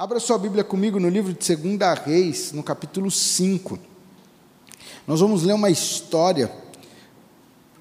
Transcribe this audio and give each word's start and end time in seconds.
Abra 0.00 0.18
sua 0.18 0.38
Bíblia 0.38 0.64
comigo 0.64 0.98
no 0.98 1.10
livro 1.10 1.30
de 1.30 1.56
2 1.56 1.98
Reis, 2.06 2.52
no 2.52 2.62
capítulo 2.62 3.10
5. 3.10 3.78
Nós 5.06 5.20
vamos 5.20 5.42
ler 5.42 5.52
uma 5.52 5.68
história 5.68 6.50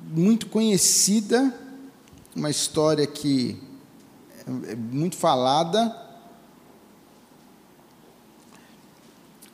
muito 0.05 0.47
conhecida, 0.47 1.57
uma 2.35 2.49
história 2.49 3.07
que 3.07 3.57
é 4.67 4.75
muito 4.75 5.15
falada. 5.15 5.95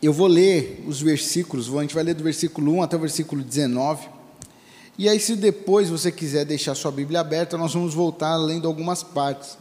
Eu 0.02 0.11
vou 0.11 0.25
ler 0.25 0.84
os 0.88 1.00
versículos, 1.00 1.71
a 1.71 1.82
gente 1.84 1.93
vai 1.93 2.04
ler 2.04 2.16
do 2.16 2.23
versículo 2.23 2.71
1 2.77 2.82
até 2.82 2.95
o 2.95 3.00
versículo 3.00 3.43
19. 3.43 4.09
E 4.97 5.07
aí, 5.07 5.20
se 5.20 5.36
depois 5.36 5.88
você 5.88 6.11
quiser 6.11 6.45
deixar 6.45 6.73
sua 6.73 6.91
Bíblia 6.91 7.20
aberta, 7.20 7.59
nós 7.59 7.75
vamos 7.75 7.93
voltar 7.93 8.36
lendo 8.38 8.68
algumas 8.68 9.04
partes. 9.04 9.55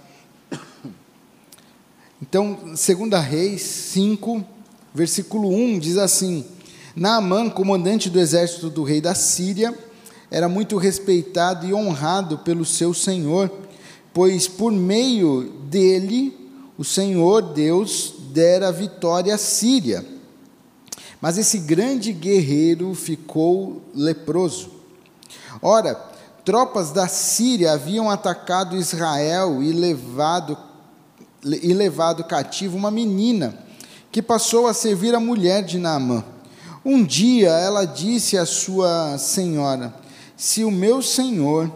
Então, 2.22 2.58
2 2.64 2.78
Reis 3.22 3.62
5, 3.62 4.44
versículo 4.94 5.48
1 5.48 5.78
diz 5.78 5.98
assim: 5.98 6.44
Naamã, 6.94 7.50
comandante 7.50 8.08
do 8.08 8.20
exército 8.20 8.70
do 8.70 8.84
rei 8.84 9.00
da 9.00 9.14
Síria, 9.14 9.76
era 10.30 10.48
muito 10.48 10.76
respeitado 10.76 11.66
e 11.66 11.74
honrado 11.74 12.38
pelo 12.38 12.64
seu 12.64 12.94
senhor, 12.94 13.50
pois 14.12 14.46
por 14.46 14.72
meio 14.72 15.52
dele 15.68 16.36
o 16.78 16.84
Senhor 16.84 17.52
Deus 17.52 18.14
dera 18.32 18.72
vitória 18.72 19.34
à 19.34 19.38
Síria. 19.38 20.04
Mas 21.20 21.38
esse 21.38 21.58
grande 21.58 22.12
guerreiro 22.12 22.94
ficou 22.94 23.82
leproso. 23.94 24.70
Ora, 25.62 25.94
tropas 26.44 26.90
da 26.90 27.08
Síria 27.08 27.72
haviam 27.72 28.10
atacado 28.10 28.76
Israel 28.76 29.62
e 29.62 29.72
levado 29.72 30.56
e 31.44 31.72
levado 31.74 32.24
cativo 32.24 32.76
uma 32.76 32.90
menina 32.90 33.58
que 34.10 34.22
passou 34.22 34.66
a 34.66 34.74
servir 34.74 35.14
a 35.14 35.20
mulher 35.20 35.62
de 35.62 35.78
Naamã. 35.78 36.24
Um 36.84 37.04
dia 37.04 37.50
ela 37.50 37.84
disse 37.84 38.38
à 38.38 38.46
sua 38.46 39.18
senhora: 39.18 39.94
Se 40.36 40.64
o 40.64 40.70
meu 40.70 41.02
senhor 41.02 41.70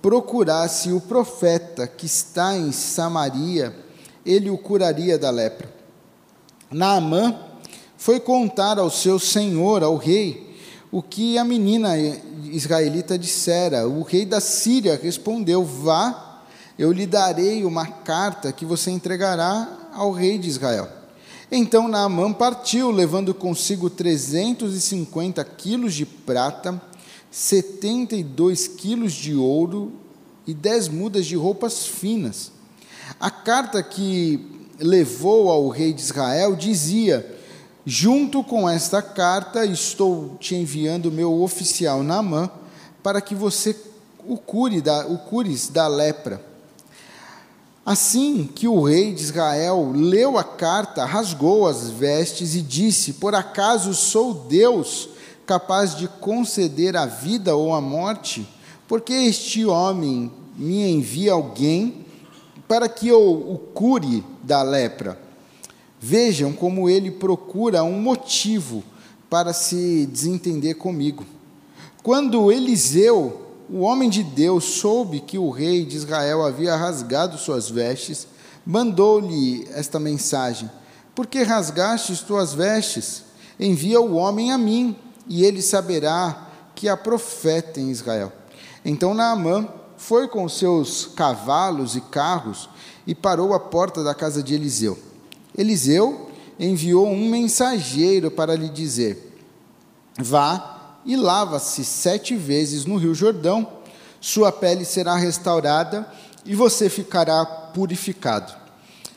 procurasse 0.00 0.92
o 0.92 1.00
profeta 1.00 1.86
que 1.86 2.06
está 2.06 2.56
em 2.56 2.72
Samaria, 2.72 3.74
ele 4.24 4.50
o 4.50 4.56
curaria 4.56 5.18
da 5.18 5.30
lepra. 5.30 5.70
Naamã 6.70 7.36
foi 7.96 8.20
contar 8.20 8.78
ao 8.78 8.90
seu 8.90 9.18
senhor, 9.18 9.82
ao 9.82 9.96
rei, 9.96 10.56
o 10.92 11.02
que 11.02 11.36
a 11.36 11.44
menina 11.44 11.98
israelita 12.44 13.18
dissera. 13.18 13.86
O 13.88 14.02
rei 14.02 14.24
da 14.24 14.40
Síria 14.40 14.98
respondeu: 15.00 15.64
Vá 15.64 16.29
eu 16.80 16.90
lhe 16.92 17.06
darei 17.06 17.62
uma 17.62 17.86
carta 17.86 18.50
que 18.52 18.64
você 18.64 18.90
entregará 18.90 19.90
ao 19.92 20.12
rei 20.12 20.38
de 20.38 20.48
Israel. 20.48 20.88
Então 21.52 21.86
Naamã 21.86 22.32
partiu, 22.32 22.90
levando 22.90 23.34
consigo 23.34 23.90
350 23.90 25.44
quilos 25.44 25.92
de 25.92 26.06
prata, 26.06 26.80
72 27.30 28.66
quilos 28.66 29.12
de 29.12 29.34
ouro 29.34 29.92
e 30.46 30.54
10 30.54 30.88
mudas 30.88 31.26
de 31.26 31.36
roupas 31.36 31.84
finas. 31.84 32.50
A 33.20 33.30
carta 33.30 33.82
que 33.82 34.40
levou 34.78 35.50
ao 35.50 35.68
rei 35.68 35.92
de 35.92 36.00
Israel 36.00 36.56
dizia: 36.56 37.38
Junto 37.84 38.42
com 38.42 38.66
esta 38.66 39.02
carta, 39.02 39.66
estou 39.66 40.38
te 40.40 40.54
enviando 40.54 41.12
meu 41.12 41.42
oficial 41.42 42.02
Naamã 42.02 42.48
para 43.02 43.20
que 43.20 43.34
você 43.34 43.76
o 44.26 44.38
cure 44.38 44.80
da, 44.80 45.06
o 45.06 45.18
cures 45.18 45.68
da 45.68 45.86
lepra. 45.86 46.48
Assim 47.84 48.48
que 48.54 48.68
o 48.68 48.82
rei 48.82 49.12
de 49.12 49.22
Israel 49.22 49.92
leu 49.94 50.36
a 50.36 50.44
carta, 50.44 51.04
rasgou 51.04 51.66
as 51.66 51.88
vestes 51.90 52.54
e 52.54 52.60
disse: 52.60 53.14
Por 53.14 53.34
acaso 53.34 53.94
sou 53.94 54.34
Deus 54.34 55.08
capaz 55.46 55.96
de 55.96 56.06
conceder 56.06 56.96
a 56.96 57.06
vida 57.06 57.56
ou 57.56 57.74
a 57.74 57.80
morte? 57.80 58.46
Porque 58.86 59.12
este 59.12 59.64
homem 59.64 60.30
me 60.56 60.90
envia 60.90 61.32
alguém 61.32 62.06
para 62.68 62.88
que 62.88 63.08
eu 63.08 63.20
o 63.20 63.58
cure 63.58 64.22
da 64.42 64.62
lepra. 64.62 65.18
Vejam 65.98 66.52
como 66.52 66.88
ele 66.88 67.10
procura 67.10 67.82
um 67.82 68.00
motivo 68.00 68.84
para 69.28 69.52
se 69.52 70.06
desentender 70.06 70.76
comigo. 70.76 71.24
Quando 72.02 72.52
Eliseu 72.52 73.49
o 73.72 73.82
homem 73.82 74.10
de 74.10 74.24
Deus 74.24 74.64
soube 74.64 75.20
que 75.20 75.38
o 75.38 75.48
rei 75.48 75.84
de 75.84 75.96
Israel 75.96 76.44
havia 76.44 76.74
rasgado 76.74 77.38
suas 77.38 77.70
vestes, 77.70 78.26
mandou-lhe 78.66 79.66
esta 79.70 80.00
mensagem: 80.00 80.68
Por 81.14 81.26
que 81.26 81.42
rasgastes 81.42 82.20
tuas 82.20 82.52
vestes? 82.52 83.24
Envia 83.58 84.00
o 84.00 84.14
homem 84.14 84.50
a 84.52 84.58
mim, 84.58 84.96
e 85.28 85.44
ele 85.44 85.62
saberá 85.62 86.48
que 86.74 86.88
há 86.88 86.96
profeta 86.96 87.78
em 87.78 87.90
Israel. 87.90 88.32
Então 88.84 89.14
Naamã 89.14 89.68
foi 89.96 90.26
com 90.26 90.48
seus 90.48 91.06
cavalos 91.14 91.94
e 91.94 92.00
carros 92.00 92.68
e 93.06 93.14
parou 93.14 93.54
à 93.54 93.60
porta 93.60 94.02
da 94.02 94.14
casa 94.14 94.42
de 94.42 94.54
Eliseu. 94.54 94.98
Eliseu 95.56 96.30
enviou 96.58 97.06
um 97.06 97.28
mensageiro 97.28 98.30
para 98.30 98.56
lhe 98.56 98.68
dizer: 98.68 99.36
Vá 100.18 100.79
e 101.04 101.16
lava-se 101.16 101.84
sete 101.84 102.36
vezes 102.36 102.84
no 102.84 102.96
rio 102.96 103.14
Jordão, 103.14 103.66
sua 104.20 104.52
pele 104.52 104.84
será 104.84 105.16
restaurada 105.16 106.06
e 106.44 106.54
você 106.54 106.88
ficará 106.88 107.44
purificado. 107.44 108.52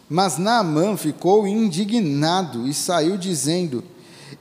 Mas 0.10 0.38
Naamã 0.38 0.96
ficou 0.96 1.48
indignado 1.48 2.68
e 2.68 2.74
saiu 2.74 3.18
dizendo: 3.18 3.84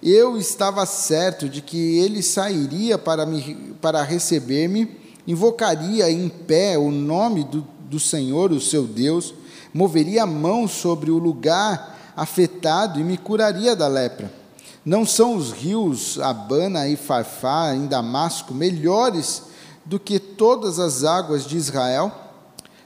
Eu 0.03 0.37
estava 0.37 0.85
certo 0.87 1.49
de 1.49 1.61
que 1.61 1.99
ele 1.99 2.23
sairia 2.23 2.99
para, 2.99 3.25
me, 3.25 3.75
para 3.81 4.03
receber-me, 4.03 4.97
invocaria 5.27 6.11
em 6.11 6.29
pé 6.29 6.77
o 6.77 6.91
nome 6.91 7.45
do, 7.45 7.67
do 7.89 7.99
Senhor, 7.99 8.53
o 8.53 8.61
seu 8.61 8.85
Deus, 8.85 9.35
moveria 9.73 10.25
a 10.25 10.27
mão 10.27 10.69
sobre 10.69 11.11
o 11.11 11.19
lugar 11.19 12.13
afetado 12.17 13.01
e 13.01 13.05
me 13.05 13.17
curaria 13.17 13.75
da 13.75 13.89
lepra. 13.89 14.42
Não 14.85 15.07
são 15.07 15.37
os 15.37 15.53
rios 15.53 16.19
Abana 16.19 16.89
e 16.89 16.97
Farfá 16.97 17.73
em 17.73 17.87
Damasco 17.87 18.53
melhores 18.53 19.45
do 19.85 19.99
que 19.99 20.19
todas 20.19 20.81
as 20.81 21.05
águas 21.05 21.47
de 21.47 21.57
Israel? 21.57 22.11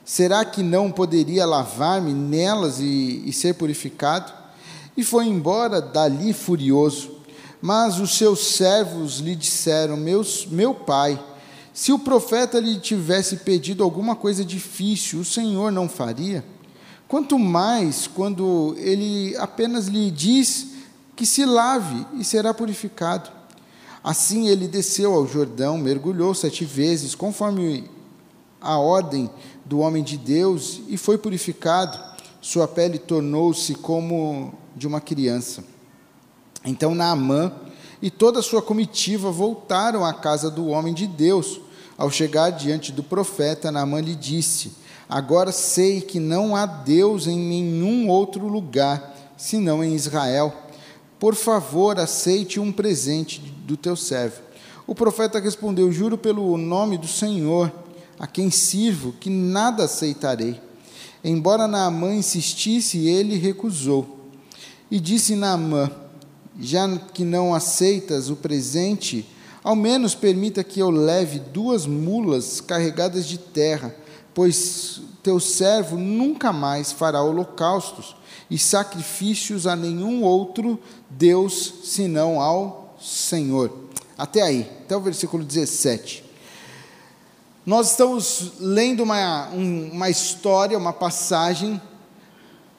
Será 0.05 0.45
que 0.45 0.63
não 0.63 0.93
poderia 0.93 1.47
lavar-me 1.47 2.13
nelas 2.13 2.81
e, 2.81 3.23
e 3.25 3.33
ser 3.33 3.55
purificado? 3.55 4.31
E 4.95 5.03
foi 5.03 5.27
embora 5.27 5.81
dali 5.81 6.35
furioso. 6.35 7.13
Mas 7.63 7.99
os 7.99 8.17
seus 8.17 8.41
servos 8.41 9.19
lhe 9.19 9.35
disseram: 9.35 9.97
Meus, 9.97 10.47
Meu 10.47 10.75
pai, 10.75 11.19
se 11.73 11.93
o 11.93 11.99
profeta 11.99 12.61
lhe 12.61 12.79
tivesse 12.79 13.39
pedido 13.39 13.83
alguma 13.83 14.15
coisa 14.15 14.45
difícil, 14.45 15.21
o 15.21 15.25
Senhor 15.25 15.73
não 15.73 15.89
faria? 15.89 16.45
Quanto 17.09 17.39
mais 17.39 18.07
quando 18.07 18.75
ele 18.79 19.35
apenas 19.39 19.87
lhe 19.87 20.11
diz 20.11 20.76
que 21.17 21.25
se 21.25 21.47
lave 21.47 22.07
e 22.13 22.23
será 22.23 22.53
purificado. 22.53 23.31
Assim 24.05 24.49
ele 24.49 24.69
desceu 24.69 25.15
ao 25.15 25.27
Jordão, 25.27 25.79
mergulhou 25.79 26.35
sete 26.35 26.65
vezes, 26.65 27.15
conforme 27.15 27.91
a 28.61 28.79
ordem 28.79 29.29
do 29.65 29.81
homem 29.81 30.05
de 30.05 30.17
Deus, 30.17 30.81
e 30.87 30.97
foi 30.97 31.19
purificado. 31.19 31.99
Sua 32.41 32.69
pele 32.69 32.99
tornou-se 32.99 33.75
como 33.75 34.55
de 34.77 34.87
uma 34.87 35.01
criança. 35.01 35.65
Então 36.65 36.95
Naamã 36.95 37.53
e 38.01 38.11
toda 38.11 38.41
a 38.41 38.43
sua 38.43 38.61
comitiva 38.61 39.31
voltaram 39.33 40.05
à 40.05 40.13
casa 40.13 40.51
do 40.51 40.69
homem 40.69 40.93
de 40.93 41.07
Deus. 41.07 41.61
Ao 41.99 42.11
chegar 42.11 42.51
diante 42.51 42.93
do 42.93 43.03
profeta, 43.03 43.73
Naamã 43.73 44.01
lhe 44.01 44.15
disse: 44.15 44.73
Agora 45.09 45.51
sei 45.51 46.01
que 46.01 46.21
não 46.21 46.55
há 46.55 46.67
Deus 46.67 47.27
em 47.27 47.39
nenhum 47.39 48.09
outro 48.09 48.47
lugar, 48.47 49.33
senão 49.37 49.83
em 49.83 49.95
Israel 49.95 50.53
por 51.19 51.35
favor, 51.35 51.99
aceite 51.99 52.61
um 52.61 52.71
presente 52.71 53.41
do 53.67 53.77
teu 53.77 53.97
servo. 53.97 54.43
O 54.87 54.95
profeta 54.95 55.41
respondeu: 55.41 55.91
Juro 55.91 56.19
pelo 56.19 56.57
nome 56.57 56.99
do 56.99 57.09
Senhor, 57.09 57.73
a 58.19 58.27
quem 58.27 58.51
sirvo, 58.51 59.13
que 59.13 59.31
nada 59.31 59.85
aceitarei. 59.85 60.61
Embora 61.25 61.67
Naamã 61.67 62.15
insistisse, 62.15 63.09
ele 63.09 63.37
recusou. 63.37 64.31
E 64.91 65.01
disse 65.01 65.35
Naamã: 65.35 65.91
Já 66.61 66.87
que 67.13 67.25
não 67.25 67.55
aceitas 67.55 68.31
o 68.31 68.37
presente, 68.37 69.27
ao 69.65 69.75
menos 69.75 70.15
permita 70.15 70.63
que 70.63 70.81
eu 70.81 70.91
leve 70.91 71.39
duas 71.39 71.87
mulas 71.87 72.61
carregadas 72.61 73.27
de 73.27 73.39
terra, 73.39 73.95
pois 74.35 75.01
teu 75.23 75.41
servo 75.41 75.97
nunca 75.97 76.53
mais 76.53 76.93
fará 76.93 77.21
holocaustos 77.21 78.15
e 78.51 78.59
sacrifícios 78.59 79.67
a 79.67 79.75
nenhum 79.75 80.23
outro 80.23 80.79
Deus 81.11 81.75
senão 81.85 82.41
ao 82.41 82.97
Senhor. 83.01 83.87
Até 84.17 84.43
aí, 84.43 84.71
até 84.85 84.97
o 84.97 85.01
versículo 85.01 85.45
17. 85.45 86.25
Nós 87.65 87.91
estamos 87.91 88.53
lendo 88.61 89.03
uma, 89.03 89.49
uma 89.49 90.09
história, 90.09 90.79
uma 90.79 90.93
passagem 90.93 91.81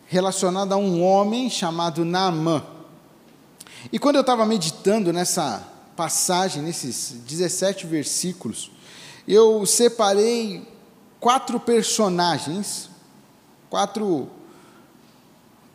relacionada 0.07 0.75
a 0.75 0.77
um 0.77 1.03
homem 1.03 1.49
chamado 1.49 2.05
Naamã. 2.05 2.63
E 3.91 3.99
quando 3.99 4.15
eu 4.15 4.21
estava 4.21 4.45
meditando 4.45 5.11
nessa 5.11 5.67
passagem, 5.95 6.63
nesses 6.63 7.15
17 7.27 7.85
versículos, 7.85 8.71
eu 9.27 9.65
separei 9.65 10.65
quatro 11.19 11.59
personagens, 11.59 12.89
quatro, 13.69 14.29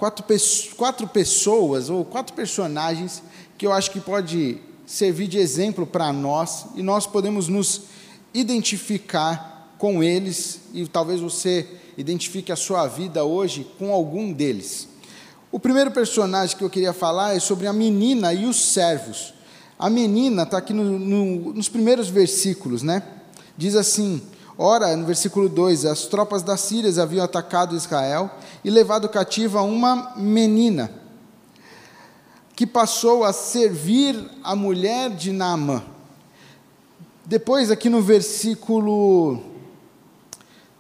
quatro, 0.03 0.25
quatro 0.77 1.07
pessoas, 1.07 1.89
ou 1.89 2.05
quatro 2.05 2.35
personagens, 2.35 3.23
que 3.57 3.65
eu 3.65 3.73
acho 3.73 3.93
que 3.93 4.01
pode 4.01 4.59
servir 4.85 5.29
de 5.29 5.39
exemplo 5.39 5.87
para 5.87 6.13
nós, 6.13 6.67
e 6.75 6.83
nós 6.83 7.07
podemos 7.07 7.47
nos 7.47 7.83
identificar 8.35 9.77
com 9.79 10.03
eles, 10.03 10.59
e 10.75 10.85
talvez 10.89 11.21
você 11.21 11.69
identifique 11.97 12.51
a 12.51 12.57
sua 12.57 12.89
vida 12.89 13.23
hoje 13.23 13.65
com 13.79 13.93
algum 13.93 14.33
deles. 14.33 14.89
O 15.53 15.61
primeiro 15.61 15.93
personagem 15.93 16.57
que 16.57 16.65
eu 16.65 16.71
queria 16.71 16.93
falar 16.93 17.37
é 17.37 17.39
sobre 17.39 17.69
a 17.69 17.73
menina 17.73 18.35
e 18.35 18.45
os 18.45 18.57
servos. 18.57 19.33
A 19.79 19.89
menina 19.89 20.43
está 20.43 20.59
aqui 20.59 20.73
no, 20.73 20.99
no, 20.99 21.55
nos 21.55 21.69
primeiros 21.69 22.09
versículos, 22.09 22.83
né? 22.83 23.05
Diz 23.57 23.77
assim: 23.77 24.21
Ora, 24.59 24.95
no 24.97 25.07
versículo 25.07 25.49
2: 25.49 25.87
As 25.87 26.07
tropas 26.07 26.43
da 26.43 26.57
Síria 26.57 27.03
haviam 27.03 27.25
atacado 27.25 27.77
Israel 27.77 28.31
e 28.63 28.71
levado 28.71 29.09
cativa 29.09 29.63
uma 29.63 30.13
menina, 30.17 30.91
que 32.55 32.67
passou 32.67 33.25
a 33.25 33.33
servir 33.33 34.31
a 34.45 34.55
mulher 34.55 35.11
de 35.11 35.33
Naamã. 35.33 35.83
Depois, 37.25 37.71
aqui 37.71 37.89
no 37.89 38.03
versículo 38.03 39.41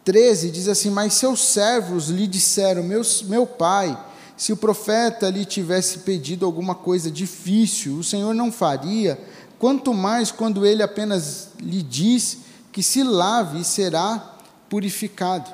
13, 0.05 0.51
diz 0.51 0.69
assim: 0.69 0.91
Mas 0.91 1.15
seus 1.15 1.41
servos 1.41 2.09
lhe 2.09 2.27
disseram: 2.27 2.83
Meu, 2.83 3.01
meu 3.25 3.47
pai, 3.47 3.99
se 4.37 4.53
o 4.53 4.57
profeta 4.57 5.31
lhe 5.31 5.47
tivesse 5.47 6.01
pedido 6.01 6.45
alguma 6.45 6.75
coisa 6.75 7.11
difícil, 7.11 7.97
o 7.97 8.05
Senhor 8.05 8.35
não 8.35 8.53
faria, 8.53 9.19
quanto 9.59 9.95
mais 9.95 10.31
quando 10.31 10.67
ele 10.67 10.83
apenas 10.83 11.51
lhe 11.59 11.83
diz 11.83 12.52
que 12.73 12.83
se 12.83 13.05
lave 13.05 13.61
e 13.61 13.65
será 13.65 14.37
purificado. 14.69 15.51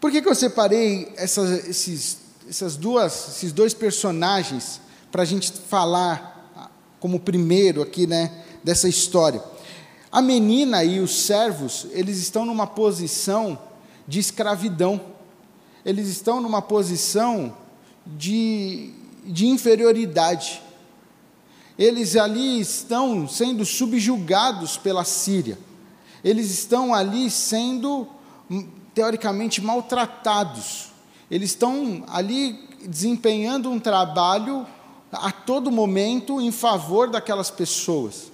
Por 0.00 0.10
que, 0.10 0.22
que 0.22 0.28
eu 0.28 0.34
separei 0.34 1.12
essas, 1.16 1.68
esses, 1.68 2.18
essas 2.48 2.74
duas, 2.74 3.28
esses 3.28 3.52
dois 3.52 3.74
personagens 3.74 4.80
para 5.12 5.22
a 5.22 5.26
gente 5.26 5.52
falar 5.52 6.72
como 6.98 7.20
primeiro 7.20 7.82
aqui, 7.82 8.06
né, 8.06 8.32
dessa 8.64 8.88
história? 8.88 9.44
A 10.10 10.22
menina 10.22 10.82
e 10.82 10.98
os 10.98 11.24
servos, 11.26 11.86
eles 11.90 12.18
estão 12.18 12.46
numa 12.46 12.66
posição 12.66 13.58
de 14.08 14.18
escravidão. 14.18 15.00
Eles 15.84 16.08
estão 16.08 16.40
numa 16.40 16.62
posição 16.62 17.54
de, 18.06 18.92
de 19.24 19.46
inferioridade. 19.46 20.62
Eles 21.78 22.16
ali 22.16 22.60
estão 22.60 23.28
sendo 23.28 23.64
subjugados 23.64 24.76
pela 24.76 25.04
Síria. 25.04 25.56
Eles 26.24 26.50
estão 26.50 26.92
ali 26.94 27.30
sendo, 27.30 28.06
teoricamente, 28.94 29.60
maltratados. 29.60 30.88
Eles 31.30 31.50
estão 31.50 32.04
ali 32.08 32.68
desempenhando 32.86 33.70
um 33.70 33.78
trabalho 33.78 34.66
a 35.12 35.32
todo 35.32 35.70
momento 35.70 36.40
em 36.40 36.52
favor 36.52 37.10
daquelas 37.10 37.50
pessoas. 37.50 38.30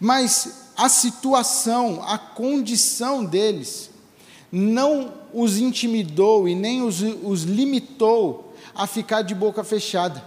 Mas 0.00 0.70
a 0.76 0.88
situação, 0.88 2.02
a 2.06 2.18
condição 2.18 3.24
deles, 3.24 3.90
não 4.50 5.12
os 5.32 5.58
intimidou 5.58 6.48
e 6.48 6.54
nem 6.54 6.82
os, 6.82 7.00
os 7.22 7.42
limitou 7.42 8.52
a 8.74 8.86
ficar 8.86 9.22
de 9.22 9.34
boca 9.34 9.62
fechada. 9.62 10.24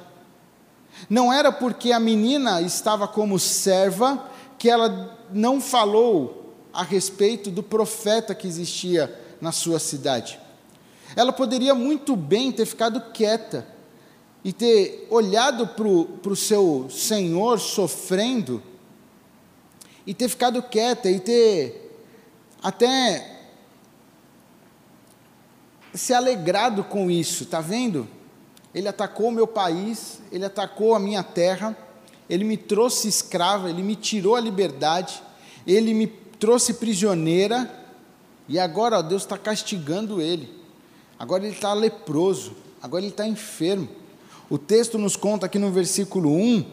Não 1.09 1.31
era 1.31 1.51
porque 1.51 1.91
a 1.91 1.99
menina 1.99 2.61
estava 2.61 3.07
como 3.07 3.37
serva 3.37 4.25
que 4.57 4.69
ela 4.69 5.17
não 5.31 5.61
falou 5.61 6.46
a 6.73 6.83
respeito 6.83 7.49
do 7.49 7.63
profeta 7.63 8.35
que 8.35 8.47
existia 8.47 9.13
na 9.41 9.51
sua 9.51 9.79
cidade. 9.79 10.39
Ela 11.15 11.31
poderia 11.31 11.73
muito 11.73 12.15
bem 12.15 12.51
ter 12.51 12.65
ficado 12.65 12.99
quieta 13.11 13.67
e 14.43 14.53
ter 14.53 15.07
olhado 15.09 15.67
para 15.67 16.31
o 16.31 16.35
seu 16.35 16.87
senhor 16.89 17.59
sofrendo 17.59 18.61
e 20.05 20.13
ter 20.13 20.29
ficado 20.29 20.61
quieta 20.61 21.09
e 21.09 21.19
ter 21.19 21.99
até 22.61 23.37
se 25.93 26.13
alegrado 26.13 26.83
com 26.83 27.09
isso, 27.09 27.43
está 27.43 27.59
vendo? 27.59 28.07
Ele 28.73 28.87
atacou 28.87 29.29
o 29.29 29.31
meu 29.31 29.47
país, 29.47 30.21
ele 30.31 30.45
atacou 30.45 30.93
a 30.93 30.99
minha 30.99 31.23
terra, 31.23 31.75
ele 32.29 32.43
me 32.43 32.55
trouxe 32.55 33.07
escrava, 33.07 33.69
ele 33.69 33.81
me 33.81 33.95
tirou 33.95 34.35
a 34.35 34.39
liberdade, 34.39 35.21
ele 35.65 35.93
me 35.93 36.07
trouxe 36.39 36.73
prisioneira, 36.73 37.69
e 38.47 38.57
agora 38.59 38.99
ó, 38.99 39.01
Deus 39.01 39.23
está 39.23 39.37
castigando 39.37 40.21
ele. 40.21 40.49
Agora 41.19 41.43
ele 41.45 41.53
está 41.53 41.73
leproso, 41.73 42.53
agora 42.81 43.03
ele 43.03 43.11
está 43.11 43.27
enfermo. 43.27 43.87
O 44.49 44.57
texto 44.57 44.97
nos 44.97 45.15
conta 45.15 45.45
aqui 45.45 45.59
no 45.59 45.71
versículo 45.71 46.31
1 46.31 46.65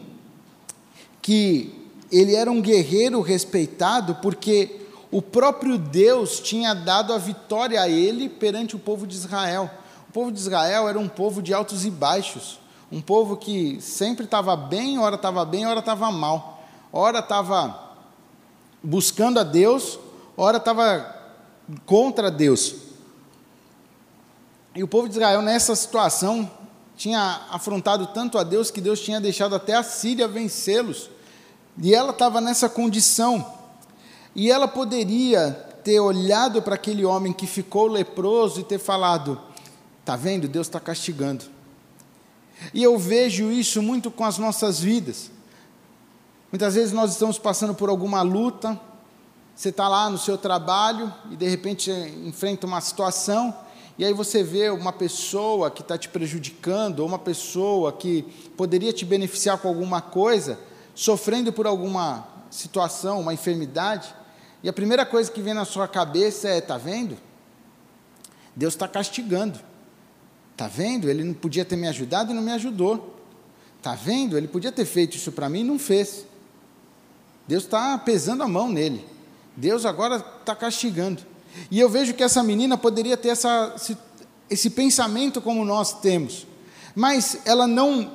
que 1.21 1.73
ele 2.11 2.35
era 2.35 2.51
um 2.51 2.61
guerreiro 2.61 3.19
respeitado 3.19 4.15
porque 4.21 4.81
o 5.11 5.21
próprio 5.21 5.77
Deus 5.77 6.39
tinha 6.39 6.73
dado 6.73 7.11
a 7.11 7.17
vitória 7.17 7.81
a 7.81 7.89
ele 7.89 8.29
perante 8.29 8.75
o 8.75 8.79
povo 8.79 9.07
de 9.07 9.15
Israel. 9.15 9.69
O 10.07 10.11
povo 10.11 10.31
de 10.31 10.39
Israel 10.39 10.87
era 10.87 10.99
um 10.99 11.09
povo 11.09 11.41
de 11.41 11.53
altos 11.53 11.83
e 11.83 11.89
baixos, 11.89 12.59
um 12.91 13.01
povo 13.01 13.35
que 13.35 13.81
sempre 13.81 14.25
estava 14.25 14.55
bem, 14.55 14.99
ora 14.99 15.15
estava 15.15 15.43
bem, 15.43 15.65
ora 15.65 15.79
estava 15.79 16.11
mal, 16.11 16.63
ora 16.93 17.19
estava 17.19 17.84
buscando 18.85 19.39
a 19.39 19.43
Deus, 19.43 19.99
ora 20.37 20.57
estava 20.57 21.13
contra 21.85 22.29
Deus. 22.29 22.75
E 24.75 24.83
o 24.83 24.87
povo 24.87 25.09
de 25.09 25.15
Israel, 25.15 25.41
nessa 25.41 25.75
situação, 25.75 26.49
tinha 26.95 27.41
afrontado 27.49 28.07
tanto 28.07 28.37
a 28.37 28.43
Deus 28.43 28.69
que 28.69 28.79
Deus 28.79 28.99
tinha 28.99 29.19
deixado 29.19 29.55
até 29.55 29.73
a 29.73 29.83
Síria 29.83 30.27
vencê-los. 30.27 31.09
E 31.81 31.93
ela 31.93 32.11
estava 32.11 32.39
nessa 32.39 32.69
condição. 32.69 33.53
E 34.35 34.51
ela 34.51 34.67
poderia 34.67 35.51
ter 35.83 35.99
olhado 35.99 36.61
para 36.61 36.75
aquele 36.75 37.03
homem 37.03 37.33
que 37.33 37.47
ficou 37.47 37.87
leproso 37.87 38.59
e 38.59 38.63
ter 38.63 38.79
falado: 38.79 39.41
Está 40.01 40.15
vendo? 40.15 40.47
Deus 40.47 40.67
está 40.67 40.79
castigando. 40.79 41.45
E 42.73 42.83
eu 42.83 42.97
vejo 42.97 43.51
isso 43.51 43.81
muito 43.81 44.11
com 44.11 44.23
as 44.23 44.37
nossas 44.37 44.79
vidas. 44.79 45.31
Muitas 46.51 46.75
vezes 46.75 46.91
nós 46.91 47.11
estamos 47.11 47.39
passando 47.39 47.73
por 47.73 47.89
alguma 47.89 48.21
luta, 48.21 48.79
você 49.55 49.69
está 49.69 49.87
lá 49.87 50.09
no 50.09 50.17
seu 50.17 50.37
trabalho 50.37 51.13
e 51.31 51.35
de 51.35 51.47
repente 51.47 51.91
enfrenta 52.25 52.67
uma 52.67 52.79
situação, 52.81 53.55
e 53.97 54.05
aí 54.05 54.13
você 54.13 54.43
vê 54.43 54.69
uma 54.69 54.91
pessoa 54.91 55.71
que 55.71 55.81
está 55.81 55.97
te 55.97 56.09
prejudicando, 56.09 56.99
ou 56.99 57.07
uma 57.07 57.19
pessoa 57.19 57.93
que 57.93 58.23
poderia 58.57 58.91
te 58.91 59.05
beneficiar 59.05 59.57
com 59.57 59.67
alguma 59.67 60.01
coisa, 60.01 60.59
sofrendo 60.93 61.51
por 61.51 61.65
alguma 61.65 62.27
situação, 62.51 63.21
uma 63.21 63.33
enfermidade, 63.33 64.13
e 64.61 64.69
a 64.69 64.73
primeira 64.73 65.05
coisa 65.05 65.31
que 65.31 65.41
vem 65.41 65.53
na 65.53 65.63
sua 65.63 65.87
cabeça 65.87 66.49
é: 66.49 66.57
está 66.57 66.77
vendo? 66.77 67.17
Deus 68.55 68.73
está 68.73 68.87
castigando. 68.87 69.59
Está 70.51 70.67
vendo? 70.67 71.09
Ele 71.09 71.23
não 71.23 71.33
podia 71.33 71.65
ter 71.65 71.75
me 71.75 71.87
ajudado 71.87 72.31
e 72.31 72.33
não 72.33 72.41
me 72.41 72.51
ajudou. 72.51 73.15
Está 73.77 73.93
vendo? 73.93 74.37
Ele 74.37 74.47
podia 74.47 74.71
ter 74.71 74.85
feito 74.85 75.15
isso 75.17 75.31
para 75.31 75.49
mim 75.49 75.59
e 75.59 75.63
não 75.63 75.77
fez. 75.77 76.25
Deus 77.47 77.63
está 77.63 77.97
pesando 77.97 78.43
a 78.43 78.47
mão 78.47 78.69
nele. 78.69 79.05
Deus 79.55 79.85
agora 79.85 80.17
está 80.39 80.55
castigando. 80.55 81.23
E 81.71 81.79
eu 81.79 81.89
vejo 81.89 82.13
que 82.13 82.23
essa 82.23 82.43
menina 82.43 82.77
poderia 82.77 83.15
ter 83.15 83.29
essa, 83.29 83.75
esse 84.49 84.69
pensamento 84.69 85.41
como 85.41 85.63
nós 85.63 85.93
temos, 85.93 86.45
mas 86.93 87.39
ela 87.45 87.67
não, 87.67 88.11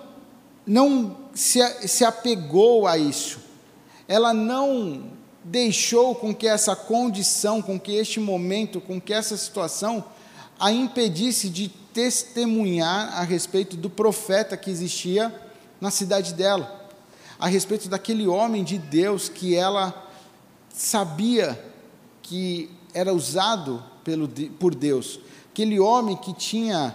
não 0.67 1.17
se, 1.35 1.61
se 1.89 2.05
apegou 2.05 2.87
a 2.87 2.99
isso, 2.99 3.41
ela 4.07 4.35
não 4.35 5.11
deixou 5.43 6.15
com 6.15 6.35
que 6.35 6.47
essa 6.47 6.77
condição, 6.77 7.63
com 7.63 7.81
que 7.81 7.93
este 7.93 8.21
momento, 8.21 8.81
com 8.81 9.01
que 9.01 9.13
essa 9.13 9.37
situação 9.37 10.05
a 10.59 10.71
impedisse 10.71 11.49
de 11.49 11.69
testemunhar 11.69 13.19
a 13.19 13.23
respeito 13.23 13.77
do 13.77 13.89
profeta 13.89 14.57
que 14.57 14.71
existia 14.71 15.35
na 15.81 15.91
cidade 15.91 16.35
dela, 16.35 16.80
a 17.41 17.49
respeito 17.49 17.89
daquele 17.89 18.29
homem 18.29 18.63
de 18.63 18.77
Deus 18.77 19.31
que 19.31 19.57
ela 19.57 20.07
sabia 20.69 21.59
que 22.23 22.71
era 22.93 23.13
usado 23.15 23.83
pelo, 24.05 24.29
por 24.59 24.75
Deus, 24.75 25.19
aquele 25.51 25.81
homem 25.81 26.17
que 26.17 26.35
tinha 26.35 26.95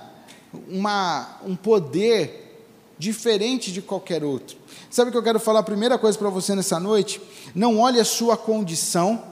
uma, 0.70 1.40
um 1.44 1.56
poder 1.56 2.64
diferente 2.98 3.72
de 3.72 3.82
qualquer 3.82 4.24
outro. 4.24 4.56
Sabe 4.90 5.10
o 5.10 5.12
que 5.12 5.18
eu 5.18 5.24
quero 5.24 5.40
falar? 5.40 5.60
A 5.60 5.64
primeira 5.64 5.98
coisa 5.98 6.18
para 6.18 6.30
você 6.30 6.56
nessa 6.56 6.80
noite: 6.80 7.20
não 7.54 7.80
olhe 7.80 8.00
a 8.00 8.06
sua 8.06 8.38
condição, 8.38 9.24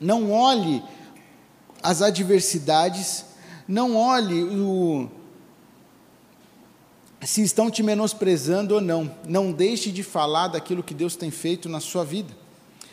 não 0.00 0.32
olhe 0.32 0.82
as 1.82 2.00
adversidades, 2.00 3.24
não 3.68 3.96
olhe 3.96 4.42
o, 4.42 5.10
se 7.26 7.42
estão 7.42 7.68
te 7.68 7.82
menosprezando 7.82 8.76
ou 8.76 8.80
não. 8.80 9.12
Não 9.26 9.50
deixe 9.50 9.90
de 9.90 10.04
falar 10.04 10.46
daquilo 10.46 10.82
que 10.82 10.94
Deus 10.94 11.16
tem 11.16 11.30
feito 11.30 11.68
na 11.68 11.80
sua 11.80 12.04
vida. 12.04 12.32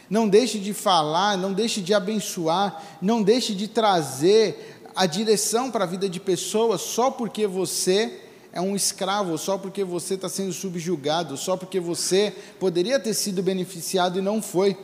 Não 0.09 0.27
deixe 0.27 0.57
de 0.57 0.73
falar, 0.73 1.37
não 1.37 1.53
deixe 1.53 1.81
de 1.81 1.93
abençoar, 1.93 2.83
não 2.99 3.21
deixe 3.21 3.53
de 3.53 3.67
trazer 3.67 4.81
a 4.95 5.05
direção 5.05 5.69
para 5.69 5.83
a 5.83 5.87
vida 5.87 6.09
de 6.09 6.19
pessoas 6.19 6.81
só 6.81 7.11
porque 7.11 7.45
você 7.45 8.21
é 8.51 8.59
um 8.59 8.75
escravo, 8.75 9.37
só 9.37 9.57
porque 9.57 9.83
você 9.83 10.15
está 10.15 10.27
sendo 10.27 10.51
subjugado, 10.51 11.37
só 11.37 11.55
porque 11.55 11.79
você 11.79 12.35
poderia 12.59 12.99
ter 12.99 13.13
sido 13.13 13.41
beneficiado 13.41 14.17
e 14.17 14.21
não 14.21 14.41
foi. 14.41 14.75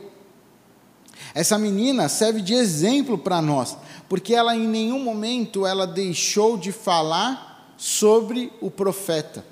Essa 1.34 1.58
menina 1.58 2.08
serve 2.08 2.40
de 2.40 2.54
exemplo 2.54 3.18
para 3.18 3.42
nós, 3.42 3.76
porque 4.08 4.32
ela 4.32 4.56
em 4.56 4.66
nenhum 4.66 5.02
momento 5.02 5.66
ela 5.66 5.86
deixou 5.86 6.56
de 6.56 6.70
falar 6.72 7.49
sobre 7.80 8.52
o 8.60 8.70
profeta. 8.70 9.42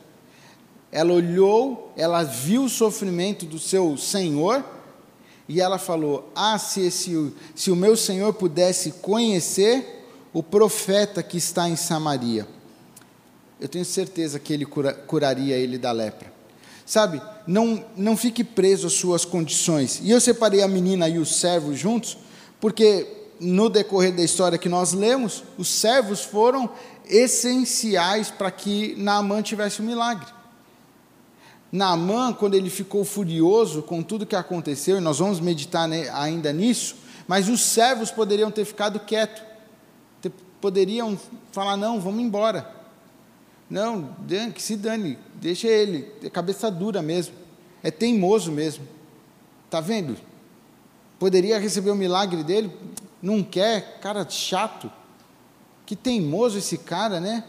Ela 0.93 1.15
olhou, 1.15 1.91
ela 1.97 2.23
viu 2.23 2.65
o 2.65 2.69
sofrimento 2.69 3.47
do 3.47 3.59
seu 3.59 3.97
Senhor 3.97 4.63
e 5.49 5.63
ela 5.63 5.79
falou: 5.79 6.31
Ah, 6.35 6.59
se, 6.59 6.83
esse, 6.83 7.33
se 7.55 7.71
o 7.71 7.77
meu 7.77 7.97
Senhor 7.97 8.35
pudesse 8.35 8.93
conhecer 8.93 10.05
o 10.31 10.43
profeta 10.43 11.23
que 11.23 11.39
está 11.39 11.71
em 11.71 11.77
Samaria, 11.77 12.47
eu 13.59 13.67
tenho 13.67 13.85
certeza 13.85 14.39
que 14.39 14.53
ele 14.53 14.67
cura, 14.67 14.93
curaria 14.93 15.57
ele 15.57 15.79
da 15.79 15.91
lepra. 15.91 16.31
Sabe, 16.85 17.23
não, 17.47 17.83
não 17.97 18.15
fique 18.15 18.45
preso 18.45 18.87
às 18.87 18.93
suas 18.93 19.25
condições. 19.25 20.01
E 20.03 20.11
eu 20.11 20.21
separei 20.21 20.63
a 20.63 20.69
menina 20.69 21.09
e 21.09 21.19
os 21.19 21.37
servos 21.37 21.79
juntos, 21.79 22.19
porque 22.61 23.07
no 23.41 23.69
decorrer 23.71 24.15
da 24.15 24.23
história 24.23 24.59
que 24.59 24.69
nós 24.69 24.93
lemos, 24.93 25.43
os 25.57 25.69
servos 25.69 26.23
foram 26.23 26.71
essenciais 27.09 28.31
para 28.31 28.51
que 28.51 28.95
Naamã 28.97 29.43
tivesse 29.43 29.81
o 29.81 29.85
um 29.85 29.87
milagre. 29.87 30.27
Naamã, 31.71 32.33
quando 32.33 32.55
ele 32.55 32.71
ficou 32.71 33.05
furioso 33.05 33.83
com 33.83 34.03
tudo 34.03 34.27
que 34.27 34.37
aconteceu, 34.37 34.97
e 34.97 35.01
nós 35.01 35.19
vamos 35.19 35.39
meditar 35.41 35.89
ainda 36.15 36.53
nisso, 36.53 36.97
mas 37.27 37.49
os 37.49 37.61
servos 37.61 38.11
poderiam 38.11 38.51
ter 38.51 38.65
ficado 38.65 39.01
quietos, 39.01 39.43
poderiam 40.61 41.19
falar: 41.53 41.77
não, 41.77 42.01
vamos 42.01 42.23
embora. 42.23 42.77
Não, 43.69 44.17
que 44.55 44.63
se 44.63 44.77
dane, 44.77 45.19
deixa 45.35 45.69
ele, 45.69 46.11
é 46.23 46.31
cabeça 46.31 46.71
dura 46.71 47.03
mesmo, 47.03 47.35
é 47.83 47.91
teimoso 47.91 48.51
mesmo. 48.51 48.89
Está 49.67 49.79
vendo? 49.79 50.17
Poderia 51.19 51.59
receber 51.59 51.91
o 51.91 51.95
milagre 51.95 52.43
dele, 52.43 52.73
não 53.21 53.43
quer, 53.43 53.99
cara 54.01 54.27
chato. 54.29 54.91
Que 55.89 55.97
teimoso 55.97 56.59
esse 56.59 56.77
cara, 56.77 57.19
né? 57.19 57.43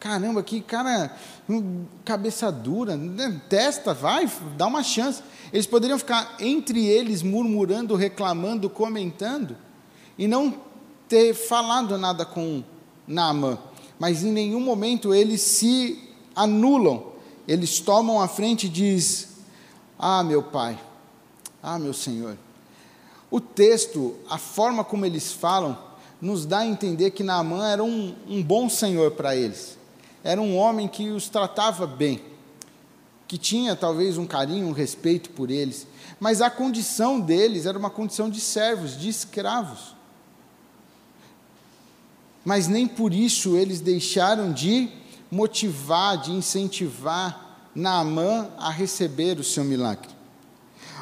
Caramba, 0.00 0.42
que 0.42 0.62
cara, 0.62 1.14
hum, 1.46 1.84
cabeça 2.02 2.50
dura, 2.50 2.96
né? 2.96 3.42
testa, 3.46 3.92
vai, 3.92 4.26
dá 4.56 4.66
uma 4.68 4.82
chance. 4.82 5.22
Eles 5.52 5.66
poderiam 5.66 5.98
ficar 5.98 6.34
entre 6.40 6.86
eles 6.86 7.22
murmurando, 7.22 7.94
reclamando, 7.94 8.70
comentando, 8.70 9.54
e 10.16 10.26
não 10.26 10.62
ter 11.06 11.34
falado 11.34 11.98
nada 11.98 12.24
com 12.24 12.64
Naamã 13.06 13.58
mas 13.98 14.24
em 14.24 14.32
nenhum 14.32 14.60
momento 14.60 15.14
eles 15.14 15.42
se 15.42 16.08
anulam. 16.34 17.12
Eles 17.46 17.80
tomam 17.80 18.18
a 18.18 18.28
frente 18.28 18.64
e 18.64 18.70
diz: 18.70 19.28
"Ah, 19.98 20.24
meu 20.24 20.42
pai. 20.42 20.80
Ah, 21.62 21.78
meu 21.78 21.92
Senhor". 21.92 22.38
O 23.30 23.42
texto, 23.42 24.16
a 24.30 24.38
forma 24.38 24.82
como 24.82 25.04
eles 25.04 25.34
falam, 25.34 25.91
nos 26.22 26.46
dá 26.46 26.60
a 26.60 26.66
entender 26.66 27.10
que 27.10 27.22
Naamã 27.22 27.68
era 27.68 27.84
um, 27.84 28.14
um 28.26 28.42
bom 28.42 28.70
senhor 28.70 29.10
para 29.10 29.36
eles. 29.36 29.76
Era 30.24 30.40
um 30.40 30.56
homem 30.56 30.88
que 30.88 31.10
os 31.10 31.28
tratava 31.28 31.86
bem, 31.86 32.22
que 33.28 33.36
tinha 33.36 33.76
talvez 33.76 34.16
um 34.16 34.26
carinho, 34.26 34.68
um 34.68 34.72
respeito 34.72 35.28
por 35.30 35.50
eles, 35.50 35.86
mas 36.18 36.40
a 36.40 36.48
condição 36.48 37.20
deles 37.20 37.66
era 37.66 37.78
uma 37.78 37.90
condição 37.90 38.30
de 38.30 38.40
servos, 38.40 38.96
de 38.96 39.10
escravos 39.10 40.00
mas 42.44 42.66
nem 42.68 42.86
por 42.86 43.12
isso 43.12 43.56
eles 43.56 43.80
deixaram 43.80 44.52
de 44.52 44.88
motivar, 45.30 46.20
de 46.20 46.32
incentivar 46.32 47.70
Naamã 47.74 48.50
a 48.58 48.70
receber 48.70 49.38
o 49.38 49.44
seu 49.44 49.64
milagre. 49.64 50.11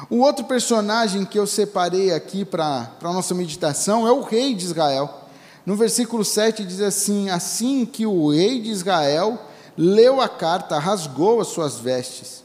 O 0.09 0.17
outro 0.17 0.45
personagem 0.45 1.25
que 1.25 1.37
eu 1.37 1.45
separei 1.45 2.11
aqui 2.13 2.43
para 2.43 2.91
a 3.01 3.13
nossa 3.13 3.35
meditação 3.35 4.07
é 4.07 4.11
o 4.11 4.21
rei 4.21 4.55
de 4.55 4.65
Israel. 4.65 5.27
No 5.65 5.75
versículo 5.75 6.25
7 6.25 6.65
diz 6.65 6.81
assim: 6.81 7.29
Assim 7.29 7.85
que 7.85 8.05
o 8.05 8.31
rei 8.31 8.59
de 8.59 8.69
Israel 8.69 9.39
leu 9.77 10.19
a 10.19 10.27
carta, 10.27 10.79
rasgou 10.79 11.39
as 11.39 11.47
suas 11.47 11.77
vestes. 11.77 12.43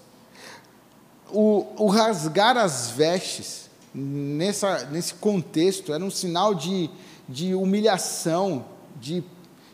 O, 1.31 1.67
o 1.77 1.89
rasgar 1.89 2.57
as 2.57 2.91
vestes, 2.91 3.69
nessa, 3.93 4.85
nesse 4.87 5.15
contexto, 5.15 5.93
era 5.93 6.05
um 6.05 6.11
sinal 6.11 6.55
de, 6.55 6.91
de 7.29 7.55
humilhação, 7.55 8.65
de, 9.01 9.25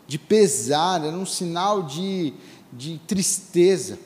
de 0.06 0.18
pesar, 0.18 1.04
era 1.04 1.16
um 1.16 1.26
sinal 1.26 1.82
de, 1.82 2.32
de 2.72 2.98
tristeza. 3.06 3.98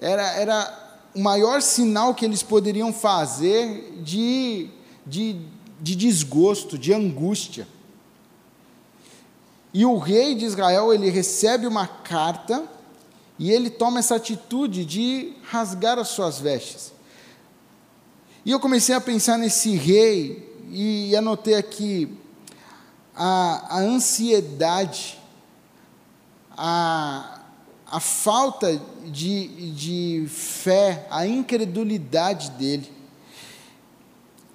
Era, 0.00 0.32
era 0.34 0.89
o 1.14 1.20
maior 1.20 1.60
sinal 1.60 2.14
que 2.14 2.24
eles 2.24 2.42
poderiam 2.42 2.92
fazer 2.92 4.00
de, 4.02 4.68
de, 5.06 5.40
de 5.80 5.96
desgosto, 5.96 6.78
de 6.78 6.92
angústia. 6.92 7.66
E 9.72 9.84
o 9.84 9.98
rei 9.98 10.34
de 10.34 10.44
Israel, 10.44 10.92
ele 10.92 11.10
recebe 11.10 11.66
uma 11.66 11.86
carta 11.86 12.64
e 13.38 13.50
ele 13.50 13.70
toma 13.70 14.00
essa 14.00 14.16
atitude 14.16 14.84
de 14.84 15.32
rasgar 15.44 15.98
as 15.98 16.08
suas 16.08 16.38
vestes. 16.38 16.92
E 18.44 18.50
eu 18.50 18.60
comecei 18.60 18.94
a 18.94 19.00
pensar 19.00 19.38
nesse 19.38 19.76
rei 19.76 20.48
e 20.70 21.14
anotei 21.16 21.54
aqui 21.54 22.16
a, 23.14 23.76
a 23.76 23.80
ansiedade, 23.80 25.18
a, 26.56 27.39
a 27.90 27.98
falta 27.98 28.80
de, 29.06 29.72
de 29.72 30.26
fé, 30.28 31.08
a 31.10 31.26
incredulidade 31.26 32.50
dele, 32.52 32.88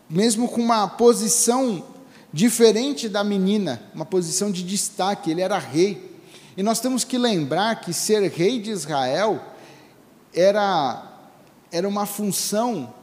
mesmo 0.10 0.48
com 0.48 0.62
uma 0.62 0.88
posição 0.88 1.84
diferente 2.32 3.10
da 3.10 3.24
menina, 3.24 3.82
uma 3.94 4.06
posição 4.06 4.50
de 4.50 4.64
destaque, 4.64 5.32
ele 5.32 5.42
era 5.42 5.58
rei. 5.58 6.16
E 6.56 6.64
nós 6.64 6.80
temos 6.80 7.04
que 7.04 7.18
lembrar 7.18 7.82
que 7.82 7.92
ser 7.92 8.32
rei 8.32 8.62
de 8.62 8.72
Israel 8.72 9.42
era, 10.34 11.04
era 11.72 11.88
uma 11.88 12.06
função 12.06 12.94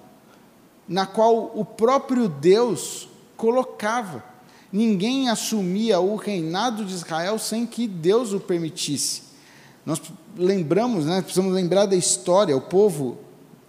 na 0.89 1.05
qual 1.05 1.53
o 1.55 1.65
próprio 1.65 2.27
Deus 2.27 3.09
colocava. 3.37 4.25
Ninguém 4.73 5.29
assumia 5.29 6.01
o 6.01 6.17
reinado 6.17 6.87
de 6.87 6.95
Israel 6.95 7.39
sem 7.39 7.67
que 7.67 7.87
Deus 7.87 8.33
o 8.33 8.41
permitisse. 8.41 9.32
Nós 9.85 10.01
lembramos, 10.37 11.07
né, 11.07 11.21
precisamos 11.21 11.53
lembrar 11.53 11.87
da 11.87 11.97
história, 11.97 12.57
o 12.57 12.61
povo 12.61 13.19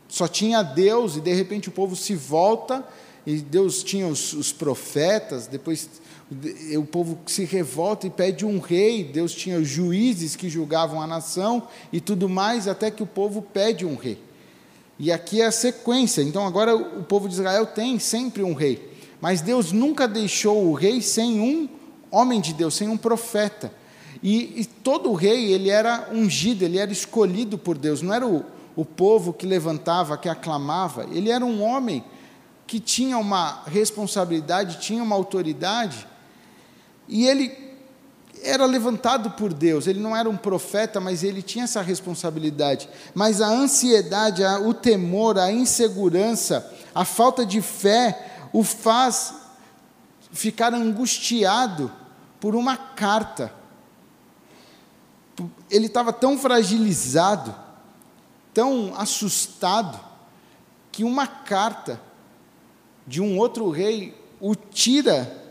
só 0.08 0.28
tinha 0.28 0.62
Deus 0.62 1.18
e 1.18 1.22
de 1.22 1.34
repente 1.34 1.70
o 1.70 1.72
povo 1.72 1.96
se 1.96 2.16
volta 2.16 2.84
e 3.26 3.38
Deus 3.38 3.84
tinha 3.84 4.08
os, 4.08 4.34
os 4.34 4.52
profetas, 4.52 5.48
depois 5.48 5.90
o 6.78 6.86
povo 6.86 7.18
se 7.26 7.46
revolta 7.46 8.08
e 8.08 8.10
pede 8.10 8.46
um 8.46 8.60
rei, 8.60 9.04
Deus 9.04 9.34
tinha 9.34 9.58
os 9.58 9.68
juízes 9.68 10.36
que 10.36 10.50
julgavam 10.50 11.02
a 11.02 11.08
nação 11.08 11.68
e 11.92 12.00
tudo 12.00 12.30
mais, 12.30 12.68
até 12.68 12.92
que 12.92 13.04
o 13.04 13.08
povo 13.08 13.42
pede 13.42 13.86
um 13.86 13.96
rei. 13.96 14.20
E 15.00 15.12
aqui 15.12 15.42
é 15.42 15.46
a 15.46 15.52
sequência, 15.52 16.22
então 16.22 16.46
agora 16.46 16.76
o 16.76 17.04
povo 17.04 17.28
de 17.28 17.34
Israel 17.34 17.66
tem 17.66 17.98
sempre 18.00 18.44
um 18.44 18.54
rei. 18.54 18.92
Mas 19.20 19.42
Deus 19.42 19.72
nunca 19.72 20.08
deixou 20.08 20.66
o 20.66 20.74
rei 20.74 21.02
sem 21.02 21.40
um 21.40 21.70
homem 22.12 22.40
de 22.40 22.54
Deus, 22.54 22.76
sem 22.76 22.88
um 22.88 22.98
profeta. 22.98 23.74
E, 24.24 24.62
e 24.62 24.66
todo 24.66 25.12
rei, 25.12 25.52
ele 25.52 25.70
era 25.70 26.08
ungido, 26.14 26.64
ele 26.64 26.78
era 26.78 26.92
escolhido 26.92 27.58
por 27.58 27.78
Deus, 27.78 28.02
não 28.02 28.14
era 28.14 28.26
o, 28.26 28.46
o 28.74 28.86
povo 28.86 29.34
que 29.34 29.46
levantava, 29.46 30.18
que 30.18 30.30
aclamava, 30.30 31.06
ele 31.12 31.30
era 31.30 31.46
um 31.46 31.62
homem 31.62 32.02
que 32.66 32.80
tinha 32.80 33.18
uma 33.18 33.64
responsabilidade, 33.66 34.80
tinha 34.80 35.04
uma 35.04 35.14
autoridade, 35.14 36.08
e 37.08 37.28
ele 37.28 37.52
era 38.42 38.66
levantado 38.66 39.32
por 39.32 39.54
Deus, 39.54 39.88
ele 39.88 40.00
não 40.00 40.16
era 40.16 40.30
um 40.30 40.38
profeta, 40.38 41.02
mas 41.02 41.22
ele 41.22 41.42
tinha 41.42 41.66
essa 41.66 41.82
responsabilidade. 41.82 42.90
Mas 43.14 43.42
a 43.42 43.48
ansiedade, 43.48 44.42
o 44.66 44.74
temor, 44.74 45.38
a 45.38 45.52
insegurança, 45.52 46.72
a 46.96 47.04
falta 47.06 47.46
de 47.46 47.62
fé, 47.62 48.48
o 48.52 48.64
faz 48.64 49.34
ficar 50.32 50.74
angustiado 50.74 51.92
por 52.40 52.56
uma 52.56 52.76
carta. 52.76 53.52
Ele 55.70 55.88
estava 55.88 56.12
tão 56.14 56.38
fragilizado, 56.38 57.54
tão 58.54 58.94
assustado, 58.96 60.00
que 60.92 61.04
uma 61.04 61.26
carta 61.26 62.00
de 63.06 63.22
um 63.22 63.38
outro 63.38 63.70
rei 63.70 64.16
o 64.40 64.56
tira 64.56 65.42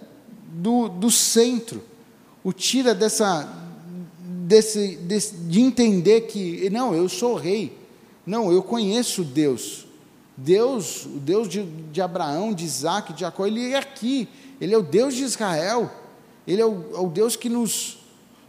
do, 0.49 0.89
do 0.89 1.11
centro, 1.11 1.83
o 2.45 2.53
tira 2.53 2.95
dessa, 2.95 3.49
desse, 4.21 4.97
desse, 4.97 5.35
de 5.35 5.61
entender 5.61 6.23
que, 6.23 6.69
não, 6.71 6.95
eu 6.95 7.09
sou 7.09 7.35
rei, 7.35 7.77
não, 8.27 8.53
eu 8.53 8.63
conheço 8.63 9.25
Deus. 9.25 9.87
Deus, 10.37 11.07
o 11.07 11.19
Deus 11.19 11.49
de, 11.49 11.63
de 11.65 12.01
Abraão, 12.01 12.53
de 12.53 12.65
Isaac, 12.65 13.13
de 13.13 13.21
Jacó, 13.21 13.47
ele 13.47 13.73
é 13.73 13.79
aqui, 13.79 14.29
ele 14.61 14.75
é 14.75 14.79
o 14.79 14.83
Deus 14.83 15.15
de 15.15 15.25
Israel, 15.25 15.91
ele 16.47 16.61
é 16.61 16.67
o, 16.67 16.85
é 16.95 17.01
o 17.01 17.09
Deus 17.09 17.37
que 17.37 17.49
nos, 17.49 17.99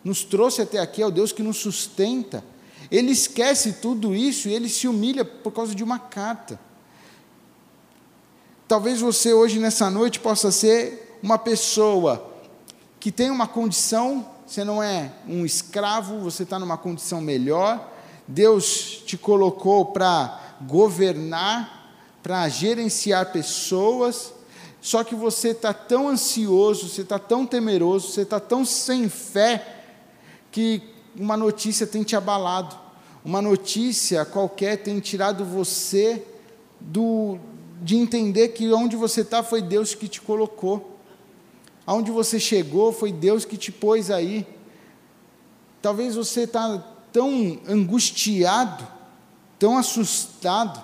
nos 0.04 0.24
trouxe 0.24 0.62
até 0.62 0.80
aqui, 0.80 1.02
é 1.02 1.06
o 1.06 1.12
Deus 1.12 1.32
que 1.32 1.42
nos 1.42 1.58
sustenta. 1.58 2.44
Ele 2.92 3.12
esquece 3.12 3.74
tudo 3.74 4.14
isso 4.14 4.48
e 4.50 4.54
ele 4.54 4.70
se 4.70 4.88
humilha 4.88 5.24
por 5.24 5.52
causa 5.52 5.74
de 5.74 5.84
uma 5.84 5.98
carta. 5.98 6.60
Talvez 8.68 9.00
você 9.00 9.34
hoje, 9.34 9.60
nessa 9.60 9.90
noite, 9.90 10.20
possa 10.20 10.52
ser 10.52 11.20
uma 11.22 11.38
pessoa 11.38 12.32
que 13.00 13.12
tem 13.12 13.30
uma 13.30 13.48
condição, 13.48 14.26
você 14.46 14.64
não 14.64 14.82
é 14.82 15.12
um 15.28 15.46
escravo, 15.46 16.20
você 16.20 16.44
está 16.44 16.58
numa 16.60 16.78
condição 16.78 17.20
melhor, 17.20 17.92
Deus 18.28 19.04
te 19.06 19.18
colocou 19.18 19.88
para 19.88 20.58
governar, 20.62 21.98
para 22.22 22.48
gerenciar 22.48 23.32
pessoas, 23.32 24.34
só 24.82 25.04
que 25.04 25.16
você 25.16 25.50
está 25.50 25.74
tão 25.74 26.10
ansioso, 26.10 26.90
você 26.90 27.02
está 27.02 27.18
tão 27.18 27.46
temeroso, 27.46 28.10
você 28.10 28.22
está 28.22 28.40
tão 28.40 28.66
sem 28.66 29.08
fé, 29.10 29.73
que 30.54 30.84
uma 31.16 31.36
notícia 31.36 31.88
tem 31.88 32.04
te 32.04 32.16
abalado, 32.16 32.78
uma 33.26 33.42
notícia 33.42 34.24
qualquer 34.24 34.78
tem 34.78 35.00
tirado 35.00 35.44
você 35.44 36.24
do, 36.80 37.40
de 37.82 37.98
entender 37.98 38.50
que 38.50 38.72
onde 38.72 38.96
você 38.96 39.22
está 39.22 39.42
foi 39.42 39.64
Deus 39.64 39.96
que 39.96 40.08
te 40.08 40.22
colocou. 40.22 41.00
Aonde 41.88 42.12
você 42.12 42.40
chegou 42.40 42.94
foi 42.94 43.12
Deus 43.12 43.44
que 43.44 43.58
te 43.58 43.72
pôs 43.72 44.12
aí. 44.12 44.46
Talvez 45.82 46.16
você 46.16 46.42
está 46.42 46.82
tão 47.12 47.60
angustiado, 47.68 48.88
tão 49.58 49.76
assustado, 49.76 50.82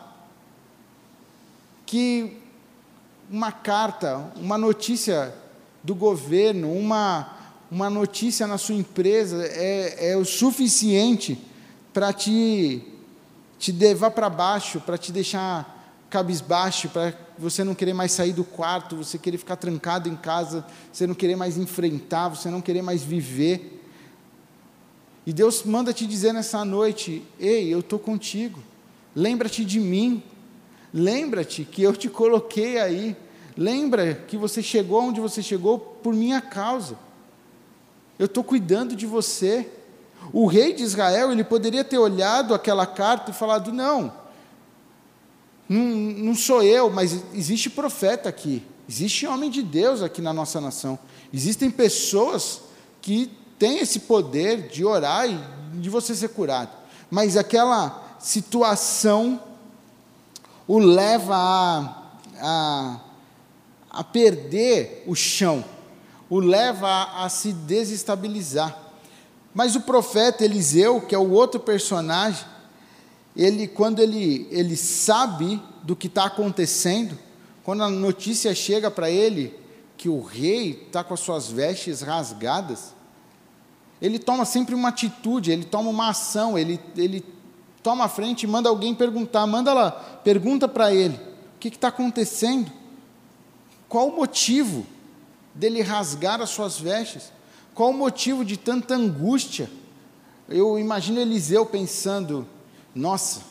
que 1.85 2.37
uma 3.29 3.51
carta, 3.51 4.31
uma 4.35 4.57
notícia 4.57 5.33
do 5.83 5.93
governo, 5.93 6.71
uma, 6.71 7.38
uma 7.71 7.89
notícia 7.89 8.47
na 8.47 8.57
sua 8.57 8.75
empresa 8.75 9.43
é, 9.45 10.11
é 10.11 10.17
o 10.17 10.25
suficiente 10.25 11.39
para 11.93 12.11
te, 12.11 12.81
te 13.59 13.71
levar 13.71 14.11
para 14.11 14.29
baixo, 14.29 14.79
para 14.79 14.97
te 14.97 15.11
deixar 15.11 15.77
cabisbaixo, 16.09 16.89
para 16.89 17.13
você 17.37 17.63
não 17.63 17.75
querer 17.75 17.93
mais 17.93 18.11
sair 18.11 18.33
do 18.33 18.43
quarto, 18.43 18.95
você 18.97 19.17
querer 19.17 19.37
ficar 19.37 19.55
trancado 19.55 20.09
em 20.09 20.15
casa, 20.15 20.65
você 20.91 21.05
não 21.05 21.13
querer 21.13 21.35
mais 21.35 21.57
enfrentar, 21.57 22.29
você 22.29 22.49
não 22.49 22.61
querer 22.61 22.81
mais 22.81 23.03
viver. 23.03 23.83
E 25.25 25.31
Deus 25.31 25.63
manda 25.63 25.93
te 25.93 26.07
dizer 26.07 26.33
nessa 26.33 26.65
noite: 26.65 27.23
Ei, 27.39 27.71
eu 27.71 27.81
estou 27.81 27.99
contigo, 27.99 28.59
lembra-te 29.15 29.63
de 29.63 29.79
mim, 29.79 30.23
lembra-te 30.91 31.63
que 31.63 31.83
eu 31.83 31.95
te 31.95 32.09
coloquei 32.09 32.79
aí, 32.79 33.15
lembra 33.55 34.15
que 34.15 34.35
você 34.35 34.63
chegou 34.63 35.03
onde 35.03 35.21
você 35.21 35.43
chegou 35.43 35.77
por 35.77 36.15
minha 36.15 36.41
causa, 36.41 36.97
eu 38.19 38.25
estou 38.25 38.43
cuidando 38.43 38.95
de 38.95 39.07
você. 39.07 39.67
O 40.33 40.45
rei 40.45 40.73
de 40.73 40.83
Israel, 40.83 41.31
ele 41.31 41.43
poderia 41.43 41.83
ter 41.83 41.97
olhado 41.97 42.53
aquela 42.53 42.85
carta 42.85 43.31
e 43.31 43.33
falado: 43.33 43.71
Não, 43.71 44.13
não, 45.69 46.35
sou 46.35 46.63
eu, 46.63 46.89
mas 46.89 47.23
existe 47.33 47.69
profeta 47.69 48.27
aqui, 48.27 48.63
existe 48.87 49.27
homem 49.27 49.51
de 49.51 49.61
Deus 49.61 50.01
aqui 50.01 50.19
na 50.19 50.33
nossa 50.33 50.59
nação, 50.59 50.97
existem 51.31 51.69
pessoas 51.69 52.61
que 53.01 53.31
têm 53.59 53.79
esse 53.79 53.99
poder 54.01 54.67
de 54.67 54.83
orar 54.83 55.29
e 55.29 55.39
de 55.79 55.89
você 55.89 56.15
ser 56.15 56.29
curado, 56.29 56.71
mas 57.09 57.37
aquela 57.37 58.17
situação 58.19 59.39
o 60.67 60.79
leva 60.79 61.35
a, 61.35 61.95
a, 62.39 62.99
a 63.91 64.03
perder 64.03 65.03
o 65.07 65.15
chão, 65.15 65.63
o 66.29 66.39
leva 66.39 67.09
a, 67.15 67.27
se 67.27 67.51
desestabilizar. 67.51 68.77
Mas 69.53 69.75
o 69.75 69.81
profeta 69.81 70.45
Eliseu, 70.45 71.01
que 71.01 71.15
é 71.15 71.17
o 71.17 71.31
outro 71.31 71.59
personagem, 71.59 72.45
ele, 73.35 73.67
quando 73.67 73.99
ele, 73.99 74.47
ele 74.51 74.75
sabe 74.75 75.61
do 75.81 75.95
que 75.95 76.07
está 76.07 76.25
acontecendo, 76.25 77.17
quando 77.63 77.83
a 77.83 77.89
notícia 77.89 78.53
chega 78.53 78.91
para 78.91 79.09
ele 79.09 79.57
que 79.97 80.07
o 80.07 80.21
rei 80.21 80.83
está 80.85 81.03
com 81.03 81.13
as 81.13 81.19
suas 81.19 81.49
vestes 81.49 82.01
rasgadas, 82.01 82.93
ele 84.01 84.19
toma 84.19 84.45
sempre 84.45 84.75
uma 84.75 84.89
atitude, 84.89 85.51
ele 85.51 85.65
toma 85.65 85.89
uma 85.89 86.09
ação, 86.09 86.57
ele, 86.57 86.79
ele 86.95 87.25
toma 87.83 88.05
a 88.05 88.09
frente 88.09 88.43
e 88.43 88.47
manda 88.47 88.69
alguém 88.69 88.95
perguntar, 88.95 89.45
manda 89.45 89.73
lá, 89.73 89.91
pergunta 89.91 90.67
para 90.67 90.93
ele, 90.93 91.15
o 91.15 91.59
que 91.59 91.67
está 91.67 91.89
acontecendo? 91.89 92.71
Qual 93.89 94.07
o 94.07 94.15
motivo 94.15 94.85
dele 95.59 95.81
rasgar 95.81 96.41
as 96.41 96.49
suas 96.49 96.79
vestes? 96.79 97.33
Qual 97.75 97.89
o 97.89 97.93
motivo 97.93 98.45
de 98.45 98.55
tanta 98.55 98.95
angústia? 98.95 99.69
Eu 100.47 100.79
imagino 100.79 101.19
Eliseu 101.19 101.65
pensando, 101.65 102.47
nossa, 102.95 103.41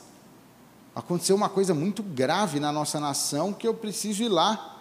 aconteceu 0.95 1.37
uma 1.37 1.51
coisa 1.51 1.75
muito 1.75 2.03
grave 2.03 2.59
na 2.59 2.73
nossa 2.73 2.99
nação 2.99 3.53
que 3.53 3.69
eu 3.69 3.75
preciso 3.75 4.23
ir 4.23 4.29
lá 4.29 4.77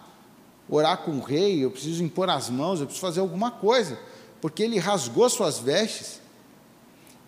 orar 0.68 0.98
com 0.98 1.12
o 1.12 1.20
rei, 1.20 1.64
eu 1.64 1.70
preciso 1.70 2.02
impor 2.02 2.28
as 2.28 2.50
mãos, 2.50 2.80
eu 2.80 2.86
preciso 2.86 3.06
fazer 3.06 3.20
alguma 3.20 3.50
coisa, 3.50 3.98
porque 4.40 4.62
ele 4.62 4.78
rasgou 4.78 5.28
suas 5.28 5.58
vestes. 5.58 6.20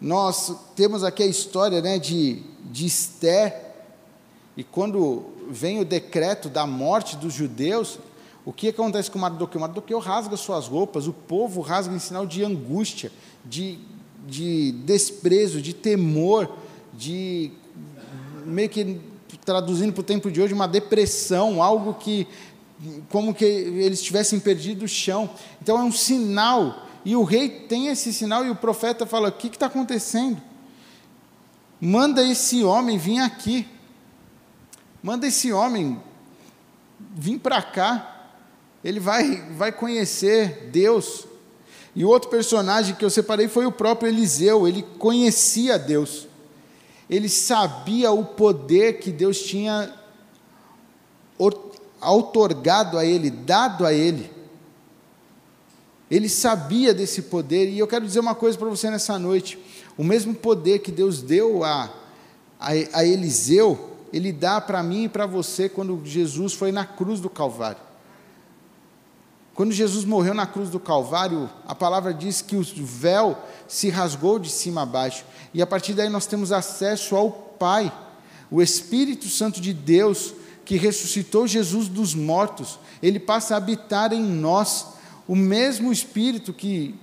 Nós 0.00 0.54
temos 0.74 1.04
aqui 1.04 1.22
a 1.22 1.26
história 1.26 1.80
né, 1.80 1.98
de, 1.98 2.42
de 2.64 2.86
Esther, 2.86 3.68
e 4.56 4.64
quando 4.64 5.26
vem 5.48 5.78
o 5.80 5.84
decreto 5.84 6.48
da 6.48 6.66
morte 6.66 7.16
dos 7.16 7.32
judeus, 7.32 7.98
o 8.44 8.52
que 8.52 8.68
acontece 8.68 9.10
com 9.10 9.18
Mardoqueu? 9.18 9.60
Mardoqueu 9.60 9.98
rasga 9.98 10.36
suas 10.36 10.66
roupas, 10.66 11.06
o 11.06 11.12
povo 11.12 11.60
rasga 11.60 11.94
em 11.94 11.98
sinal 11.98 12.26
de 12.26 12.42
angústia, 12.42 13.12
de, 13.44 13.78
de 14.26 14.72
desprezo, 14.72 15.60
de 15.60 15.74
temor, 15.74 16.50
de 16.92 17.52
meio 18.44 18.68
que 18.68 19.00
traduzindo 19.44 19.92
para 19.92 20.00
o 20.00 20.04
tempo 20.04 20.30
de 20.30 20.40
hoje, 20.40 20.54
uma 20.54 20.68
depressão, 20.68 21.62
algo 21.62 21.94
que 21.94 22.26
como 23.10 23.34
que 23.34 23.44
eles 23.44 24.02
tivessem 24.02 24.40
perdido 24.40 24.84
o 24.84 24.88
chão. 24.88 25.28
Então 25.60 25.78
é 25.78 25.82
um 25.82 25.92
sinal, 25.92 26.86
e 27.04 27.14
o 27.14 27.24
rei 27.24 27.48
tem 27.48 27.88
esse 27.88 28.12
sinal, 28.12 28.44
e 28.44 28.50
o 28.50 28.56
profeta 28.56 29.04
fala: 29.04 29.28
o 29.28 29.32
que 29.32 29.48
está 29.48 29.66
acontecendo? 29.66 30.40
Manda 31.80 32.22
esse 32.22 32.62
homem 32.62 32.98
vir 32.98 33.20
aqui, 33.20 33.66
manda 35.02 35.26
esse 35.26 35.52
homem 35.52 36.00
vir 36.98 37.38
para 37.38 37.62
cá, 37.62 38.19
ele 38.84 39.00
vai, 39.00 39.42
vai 39.56 39.72
conhecer 39.72 40.68
Deus. 40.72 41.26
E 41.94 42.04
o 42.04 42.08
outro 42.08 42.30
personagem 42.30 42.94
que 42.94 43.04
eu 43.04 43.10
separei 43.10 43.48
foi 43.48 43.66
o 43.66 43.72
próprio 43.72 44.08
Eliseu, 44.08 44.66
ele 44.66 44.84
conhecia 44.98 45.78
Deus 45.78 46.30
ele 47.10 47.28
sabia 47.28 48.12
o 48.12 48.24
poder 48.24 49.00
que 49.00 49.10
Deus 49.10 49.40
tinha 49.40 49.92
outorgado 52.00 52.96
a 52.96 53.04
ele, 53.04 53.30
dado 53.30 53.84
a 53.84 53.92
ele. 53.92 54.30
Ele 56.08 56.28
sabia 56.28 56.94
desse 56.94 57.22
poder, 57.22 57.68
e 57.68 57.80
eu 57.80 57.88
quero 57.88 58.06
dizer 58.06 58.20
uma 58.20 58.34
coisa 58.34 58.56
para 58.56 58.68
você 58.68 58.88
nessa 58.88 59.18
noite: 59.18 59.58
o 59.98 60.04
mesmo 60.04 60.32
poder 60.32 60.78
que 60.78 60.92
Deus 60.92 61.20
deu 61.20 61.64
a, 61.64 61.92
a, 62.60 62.70
a 62.92 63.04
Eliseu, 63.04 63.96
ele 64.12 64.32
dá 64.32 64.60
para 64.60 64.80
mim 64.80 65.04
e 65.04 65.08
para 65.08 65.26
você 65.26 65.68
quando 65.68 66.00
Jesus 66.04 66.52
foi 66.52 66.70
na 66.70 66.86
cruz 66.86 67.18
do 67.18 67.28
Calvário. 67.28 67.89
Quando 69.60 69.72
Jesus 69.72 70.06
morreu 70.06 70.32
na 70.32 70.46
cruz 70.46 70.70
do 70.70 70.80
Calvário, 70.80 71.50
a 71.66 71.74
palavra 71.74 72.14
diz 72.14 72.40
que 72.40 72.56
o 72.56 72.64
véu 72.76 73.36
se 73.68 73.90
rasgou 73.90 74.38
de 74.38 74.48
cima 74.48 74.80
a 74.80 74.86
baixo, 74.86 75.22
e 75.52 75.60
a 75.60 75.66
partir 75.66 75.92
daí 75.92 76.08
nós 76.08 76.24
temos 76.24 76.50
acesso 76.50 77.14
ao 77.14 77.30
Pai, 77.30 77.92
o 78.50 78.62
Espírito 78.62 79.28
Santo 79.28 79.60
de 79.60 79.74
Deus, 79.74 80.32
que 80.64 80.78
ressuscitou 80.78 81.46
Jesus 81.46 81.88
dos 81.88 82.14
mortos, 82.14 82.78
ele 83.02 83.20
passa 83.20 83.52
a 83.52 83.58
habitar 83.58 84.14
em 84.14 84.22
nós, 84.22 84.86
o 85.28 85.36
mesmo 85.36 85.92
Espírito 85.92 86.54
que 86.54 86.94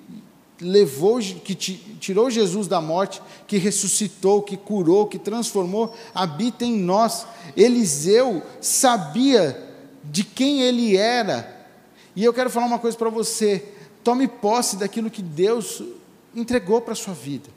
levou, 0.59 1.19
que 1.19 1.53
tirou 1.53 2.27
Jesus 2.27 2.67
da 2.67 2.81
morte, 2.81 3.21
que 3.45 3.59
ressuscitou, 3.59 4.41
que 4.41 4.57
curou, 4.57 5.05
que 5.05 5.19
transformou, 5.19 5.95
habita 6.11 6.65
em 6.65 6.75
nós. 6.75 7.27
Eliseu 7.55 8.41
sabia 8.59 9.63
de 10.03 10.23
quem 10.23 10.61
ele 10.61 10.97
era, 10.97 11.55
e 12.17 12.23
eu 12.23 12.34
quero 12.34 12.49
falar 12.49 12.65
uma 12.65 12.80
coisa 12.80 12.97
para 12.97 13.12
você: 13.12 13.63
tome 14.03 14.27
posse 14.27 14.75
daquilo 14.75 15.12
que 15.12 15.21
Deus 15.21 15.84
entregou 16.36 16.82
para 16.82 16.93
a 16.93 16.95
sua 16.95 17.13
vida. 17.13 17.47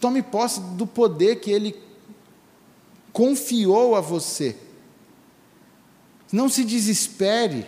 Tome 0.00 0.22
posse 0.22 0.60
do 0.60 0.86
poder 0.86 1.40
que 1.40 1.50
Ele 1.50 1.74
confiou 3.12 3.96
a 3.96 4.00
você. 4.00 4.54
Não 6.30 6.48
se 6.48 6.64
desespere, 6.64 7.66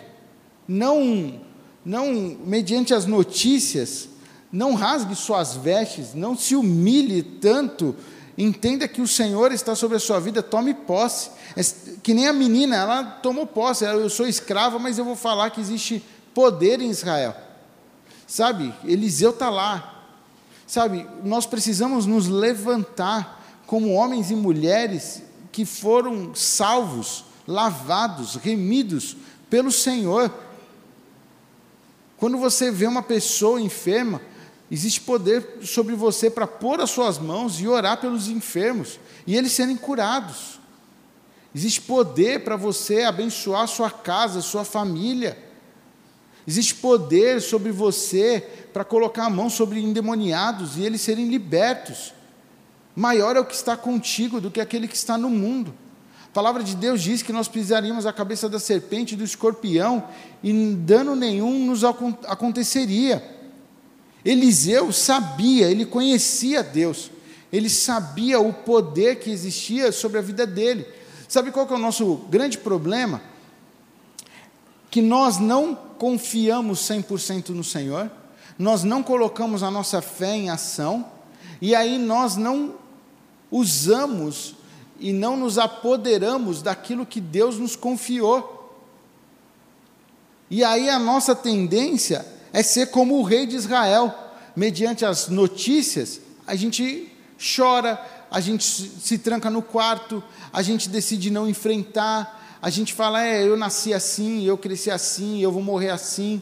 não, 0.65 1.41
não 1.83 2.37
mediante 2.45 2.93
as 2.93 3.05
notícias, 3.05 4.07
não 4.49 4.75
rasgue 4.75 5.13
suas 5.13 5.57
vestes, 5.57 6.13
não 6.13 6.37
se 6.37 6.55
humilhe 6.55 7.21
tanto, 7.21 7.93
entenda 8.37 8.87
que 8.87 9.01
o 9.01 9.07
Senhor 9.07 9.51
está 9.51 9.75
sobre 9.75 9.97
a 9.97 9.99
sua 9.99 10.19
vida, 10.19 10.43
tome 10.43 10.73
posse. 10.73 11.31
É 11.55 11.61
que 12.03 12.13
nem 12.13 12.27
a 12.27 12.33
menina, 12.33 12.75
ela 12.75 13.03
tomou 13.03 13.47
posse, 13.47 13.83
eu 13.83 14.09
sou 14.09 14.27
escrava, 14.27 14.77
mas 14.77 14.97
eu 14.97 15.05
vou 15.05 15.15
falar 15.15 15.49
que 15.49 15.59
existe 15.59 16.03
poder 16.33 16.79
em 16.79 16.89
Israel. 16.89 17.35
Sabe, 18.27 18.73
Eliseu 18.83 19.31
está 19.31 19.49
lá. 19.49 20.05
Sabe, 20.67 21.07
nós 21.23 21.45
precisamos 21.45 22.05
nos 22.05 22.27
levantar 22.27 23.61
como 23.65 23.93
homens 23.93 24.29
e 24.29 24.35
mulheres 24.35 25.23
que 25.51 25.65
foram 25.65 26.35
salvos, 26.35 27.25
lavados, 27.47 28.35
remidos 28.35 29.17
pelo 29.49 29.71
Senhor. 29.71 30.31
Quando 32.17 32.37
você 32.37 32.69
vê 32.69 32.85
uma 32.85 33.01
pessoa 33.01 33.61
enferma, 33.61 34.21
existe 34.69 35.01
poder 35.01 35.59
sobre 35.63 35.95
você 35.95 36.29
para 36.29 36.45
pôr 36.45 36.81
as 36.81 36.89
suas 36.89 37.17
mãos 37.17 37.59
e 37.59 37.67
orar 37.67 37.99
pelos 37.99 38.27
enfermos 38.27 38.99
e 39.25 39.35
eles 39.35 39.51
serem 39.51 39.75
curados. 39.75 40.59
Existe 41.55 41.81
poder 41.81 42.43
para 42.43 42.55
você 42.55 43.03
abençoar 43.03 43.63
a 43.63 43.67
sua 43.67 43.89
casa, 43.89 44.41
sua 44.41 44.63
família. 44.63 45.37
Existe 46.45 46.75
poder 46.75 47.41
sobre 47.41 47.71
você 47.71 48.41
para 48.71 48.85
colocar 48.85 49.25
a 49.25 49.29
mão 49.29 49.49
sobre 49.49 49.79
endemoniados 49.79 50.77
e 50.77 50.83
eles 50.83 51.01
serem 51.01 51.29
libertos. 51.29 52.13
Maior 52.95 53.35
é 53.35 53.39
o 53.39 53.45
que 53.45 53.55
está 53.55 53.75
contigo 53.75 54.39
do 54.39 54.51
que 54.51 54.61
aquele 54.61 54.87
que 54.87 54.95
está 54.95 55.17
no 55.17 55.29
mundo. 55.29 55.73
A 56.25 56.33
palavra 56.33 56.63
de 56.63 56.75
Deus 56.75 57.01
diz 57.01 57.21
que 57.21 57.33
nós 57.33 57.47
pisaríamos 57.47 58.05
a 58.05 58.13
cabeça 58.13 58.47
da 58.47 58.59
serpente 58.59 59.13
e 59.13 59.17
do 59.17 59.23
escorpião 59.23 60.07
e 60.43 60.53
dano 60.75 61.15
nenhum 61.15 61.65
nos 61.65 61.83
aconteceria. 61.83 63.36
Eliseu 64.27 64.91
sabia, 64.91 65.71
ele 65.71 65.85
conhecia 65.85 66.61
Deus, 66.61 67.09
ele 67.49 67.69
sabia 67.69 68.41
o 68.41 68.51
poder 68.51 69.19
que 69.19 69.31
existia 69.31 69.89
sobre 69.89 70.19
a 70.19 70.21
vida 70.21 70.45
dele. 70.45 70.85
Sabe 71.29 71.49
qual 71.49 71.65
é 71.65 71.73
o 71.73 71.77
nosso 71.77 72.15
grande 72.29 72.57
problema? 72.57 73.21
Que 74.91 75.01
nós 75.01 75.37
não 75.37 75.73
confiamos 75.73 76.79
100% 76.81 77.49
no 77.51 77.63
Senhor, 77.63 78.11
nós 78.59 78.83
não 78.83 79.01
colocamos 79.01 79.63
a 79.63 79.71
nossa 79.71 80.01
fé 80.01 80.35
em 80.35 80.49
ação, 80.49 81.09
e 81.61 81.73
aí 81.73 81.97
nós 81.97 82.35
não 82.35 82.75
usamos 83.49 84.55
e 84.99 85.13
não 85.13 85.37
nos 85.37 85.57
apoderamos 85.57 86.61
daquilo 86.61 87.05
que 87.05 87.21
Deus 87.21 87.57
nos 87.57 87.77
confiou. 87.77 88.77
E 90.49 90.65
aí 90.65 90.89
a 90.89 90.99
nossa 90.99 91.33
tendência 91.33 92.36
é 92.57 92.63
ser 92.63 92.87
como 92.87 93.19
o 93.19 93.21
rei 93.21 93.45
de 93.45 93.55
Israel. 93.55 94.11
Mediante 94.55 95.05
as 95.05 95.27
notícias, 95.27 96.19
a 96.47 96.55
gente 96.55 97.07
chora, 97.37 98.03
a 98.31 98.41
gente 98.41 98.63
se 98.63 99.19
tranca 99.19 99.47
no 99.47 99.61
quarto, 99.61 100.23
a 100.51 100.63
gente 100.63 100.89
decide 100.89 101.29
não 101.29 101.47
enfrentar, 101.47 102.57
a 102.59 102.71
gente 102.71 102.95
fala: 102.95 103.23
é, 103.23 103.47
eu 103.47 103.55
nasci 103.55 103.93
assim, 103.93 104.43
eu 104.43 104.57
cresci 104.57 104.89
assim, 104.89 105.39
eu 105.39 105.51
vou 105.51 105.61
morrer 105.61 105.91
assim. 105.91 106.41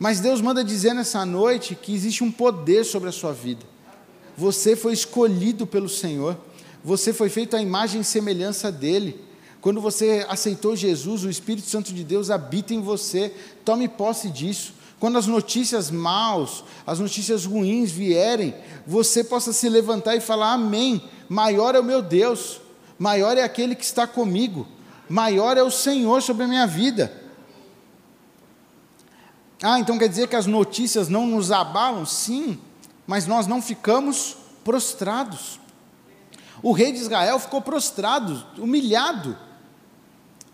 Mas 0.00 0.18
Deus 0.18 0.40
manda 0.40 0.64
dizer 0.64 0.94
nessa 0.94 1.24
noite 1.24 1.76
que 1.76 1.94
existe 1.94 2.24
um 2.24 2.32
poder 2.32 2.84
sobre 2.84 3.10
a 3.10 3.12
sua 3.12 3.32
vida. 3.32 3.64
Você 4.36 4.74
foi 4.74 4.94
escolhido 4.94 5.64
pelo 5.64 5.88
Senhor, 5.88 6.36
você 6.82 7.12
foi 7.12 7.28
feito 7.28 7.54
à 7.54 7.62
imagem 7.62 8.00
e 8.00 8.04
semelhança 8.04 8.72
dEle. 8.72 9.23
Quando 9.64 9.80
você 9.80 10.26
aceitou 10.28 10.76
Jesus, 10.76 11.24
o 11.24 11.30
Espírito 11.30 11.70
Santo 11.70 11.90
de 11.90 12.04
Deus 12.04 12.28
habita 12.28 12.74
em 12.74 12.82
você. 12.82 13.34
Tome 13.64 13.88
posse 13.88 14.28
disso. 14.28 14.74
Quando 15.00 15.16
as 15.16 15.26
notícias 15.26 15.90
maus, 15.90 16.62
as 16.86 16.98
notícias 16.98 17.46
ruins 17.46 17.90
vierem, 17.90 18.54
você 18.86 19.24
possa 19.24 19.54
se 19.54 19.66
levantar 19.70 20.16
e 20.16 20.20
falar: 20.20 20.52
Amém. 20.52 21.02
Maior 21.30 21.74
é 21.74 21.80
o 21.80 21.82
meu 21.82 22.02
Deus, 22.02 22.60
maior 22.98 23.38
é 23.38 23.42
aquele 23.42 23.74
que 23.74 23.84
está 23.84 24.06
comigo, 24.06 24.68
maior 25.08 25.56
é 25.56 25.62
o 25.62 25.70
Senhor 25.70 26.20
sobre 26.20 26.44
a 26.44 26.48
minha 26.48 26.66
vida. 26.66 27.10
Ah, 29.62 29.80
então 29.80 29.96
quer 29.96 30.10
dizer 30.10 30.28
que 30.28 30.36
as 30.36 30.44
notícias 30.44 31.08
não 31.08 31.26
nos 31.26 31.50
abalam? 31.50 32.04
Sim, 32.04 32.60
mas 33.06 33.26
nós 33.26 33.46
não 33.46 33.62
ficamos 33.62 34.36
prostrados. 34.62 35.58
O 36.62 36.72
rei 36.72 36.92
de 36.92 36.98
Israel 36.98 37.38
ficou 37.38 37.62
prostrado, 37.62 38.44
humilhado. 38.58 39.34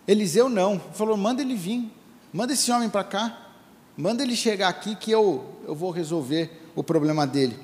Eliseu 0.07 0.49
não, 0.49 0.81
falou: 0.93 1.17
manda 1.17 1.43
ele 1.43 1.55
vir, 1.55 1.91
manda 2.33 2.53
esse 2.53 2.71
homem 2.71 2.89
para 2.89 3.05
cá, 3.05 3.51
manda 3.97 4.23
ele 4.23 4.35
chegar 4.37 4.69
aqui 4.69 4.97
que 4.97 5.11
eu, 5.11 5.45
eu 5.67 5.75
vou 5.75 5.91
resolver 5.91 6.51
o 6.75 6.83
problema 6.83 7.27
dele. 7.27 7.57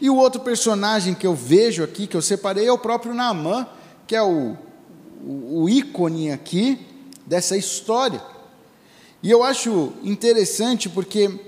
E 0.00 0.10
o 0.10 0.16
outro 0.16 0.40
personagem 0.40 1.14
que 1.14 1.26
eu 1.26 1.34
vejo 1.34 1.82
aqui, 1.82 2.06
que 2.06 2.16
eu 2.16 2.22
separei, 2.22 2.66
é 2.66 2.72
o 2.72 2.78
próprio 2.78 3.14
Naamã, 3.14 3.66
que 4.06 4.14
é 4.14 4.22
o, 4.22 4.56
o, 5.22 5.62
o 5.62 5.68
ícone 5.68 6.30
aqui 6.30 6.78
dessa 7.26 7.56
história. 7.56 8.22
E 9.22 9.30
eu 9.30 9.42
acho 9.42 9.92
interessante 10.02 10.88
porque 10.88 11.40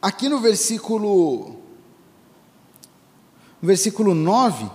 aqui 0.00 0.28
no 0.28 0.38
versículo, 0.40 1.56
no 3.60 3.66
versículo 3.66 4.14
9, 4.14 4.70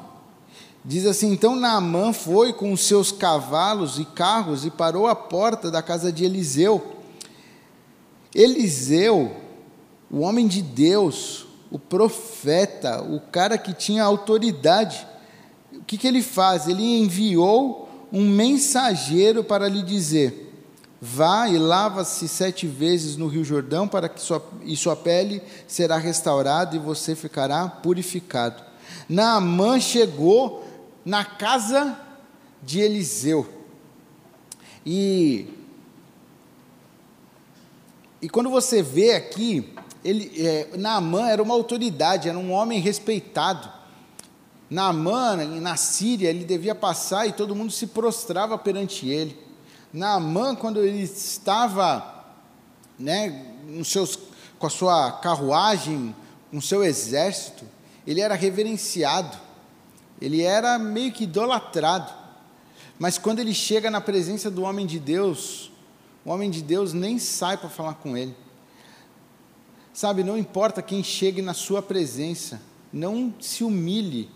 Diz 0.86 1.06
assim: 1.06 1.32
Então 1.32 1.56
Naamã 1.56 2.12
foi 2.12 2.52
com 2.52 2.74
os 2.74 2.82
seus 2.82 3.12
cavalos 3.12 4.00
e 4.00 4.06
carros 4.06 4.66
e 4.66 4.70
parou 4.70 5.08
à 5.08 5.16
porta 5.16 5.72
da 5.72 5.82
casa 5.82 6.12
de 6.12 6.26
Eliseu. 6.26 6.98
Eliseu, 8.36 9.32
o 10.12 10.20
homem 10.20 10.48
de 10.48 10.62
Deus, 10.62 11.46
o 11.72 11.80
profeta, 11.80 13.02
o 13.02 13.20
cara 13.20 13.58
que 13.58 13.74
tinha 13.74 14.04
autoridade, 14.04 15.08
o 15.72 15.84
que, 15.84 15.98
que 15.98 16.08
ele 16.08 16.22
faz? 16.22 16.68
Ele 16.68 17.00
enviou 17.00 17.90
um 18.12 18.28
mensageiro 18.28 19.44
para 19.44 19.70
lhe 19.70 19.82
dizer: 19.82 20.52
Vá 21.02 21.48
e 21.48 21.58
lava-se 21.58 22.28
sete 22.28 22.68
vezes 22.68 23.16
no 23.16 23.28
Rio 23.28 23.46
Jordão, 23.46 23.88
para 23.88 24.10
que 24.10 24.20
sua, 24.20 24.44
e 24.64 24.76
sua 24.76 24.96
pele 24.98 25.42
será 25.66 25.98
restaurada 25.98 26.76
e 26.76 26.80
você 26.80 27.16
ficará 27.16 27.68
purificado. 27.70 28.62
Naamã 29.08 29.80
chegou 29.80 30.63
na 31.06 31.26
casa 31.26 32.00
de 32.62 32.80
Eliseu. 32.80 33.48
E, 34.86 35.48
e 38.22 38.30
quando 38.30 38.50
você 38.50 38.82
vê 38.82 39.14
aqui, 39.14 39.74
ele, 40.04 40.32
é, 40.46 40.70
Naamã 40.78 41.28
era 41.28 41.42
uma 41.42 41.54
autoridade, 41.54 42.30
era 42.30 42.38
um 42.38 42.52
homem 42.52 42.80
respeitado. 42.80 43.72
Naamã, 44.70 45.36
na 45.36 45.76
Síria, 45.76 46.30
ele 46.30 46.46
devia 46.46 46.74
passar 46.74 47.28
e 47.28 47.34
todo 47.34 47.56
mundo 47.56 47.72
se 47.72 47.88
prostrava 47.88 48.58
perante 48.58 49.08
ele. 49.08 49.38
Naamã, 49.92 50.56
quando 50.56 50.82
ele 50.84 51.04
estava 51.04 52.26
né, 52.98 53.46
nos 53.68 53.90
seus, 53.90 54.18
com 54.58 54.68
a 54.68 54.70
sua 54.70 55.12
carruagem, 55.12 56.16
com 56.50 56.58
o 56.58 56.62
seu 56.62 56.84
exército, 56.84 57.66
ele 58.06 58.20
era 58.20 58.36
reverenciado 58.36 59.43
ele 60.24 60.42
era 60.42 60.80
meio 60.80 61.12
que 61.12 61.26
idolatrado. 61.26 62.10
Mas 62.98 63.18
quando 63.18 63.40
ele 63.40 63.54
chega 63.54 63.92
na 63.92 64.00
presença 64.00 64.50
do 64.50 64.62
homem 64.62 64.86
de 64.86 64.98
Deus, 64.98 65.70
o 66.24 66.30
homem 66.30 66.50
de 66.50 66.62
Deus 66.62 66.94
nem 66.94 67.20
sai 67.20 67.58
para 67.58 67.68
falar 67.68 67.96
com 67.96 68.16
ele. 68.16 68.34
Sabe, 69.94 70.24
não 70.24 70.38
importa 70.38 70.82
quem 70.82 71.04
chegue 71.04 71.42
na 71.42 71.54
sua 71.54 71.82
presença, 71.82 72.62
não 72.92 73.34
se 73.38 73.66
humilhe, 73.66 74.30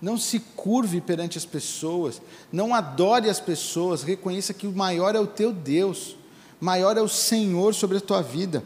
não 0.00 0.16
se 0.16 0.38
curve 0.38 1.00
perante 1.00 1.36
as 1.36 1.44
pessoas, 1.44 2.22
não 2.52 2.72
adore 2.72 3.28
as 3.28 3.40
pessoas, 3.40 4.04
reconheça 4.04 4.54
que 4.54 4.68
o 4.68 4.72
maior 4.72 5.16
é 5.16 5.20
o 5.20 5.26
teu 5.26 5.52
Deus, 5.52 6.14
maior 6.60 6.96
é 6.96 7.02
o 7.02 7.08
Senhor 7.08 7.74
sobre 7.74 7.96
a 7.98 8.00
tua 8.00 8.22
vida. 8.22 8.62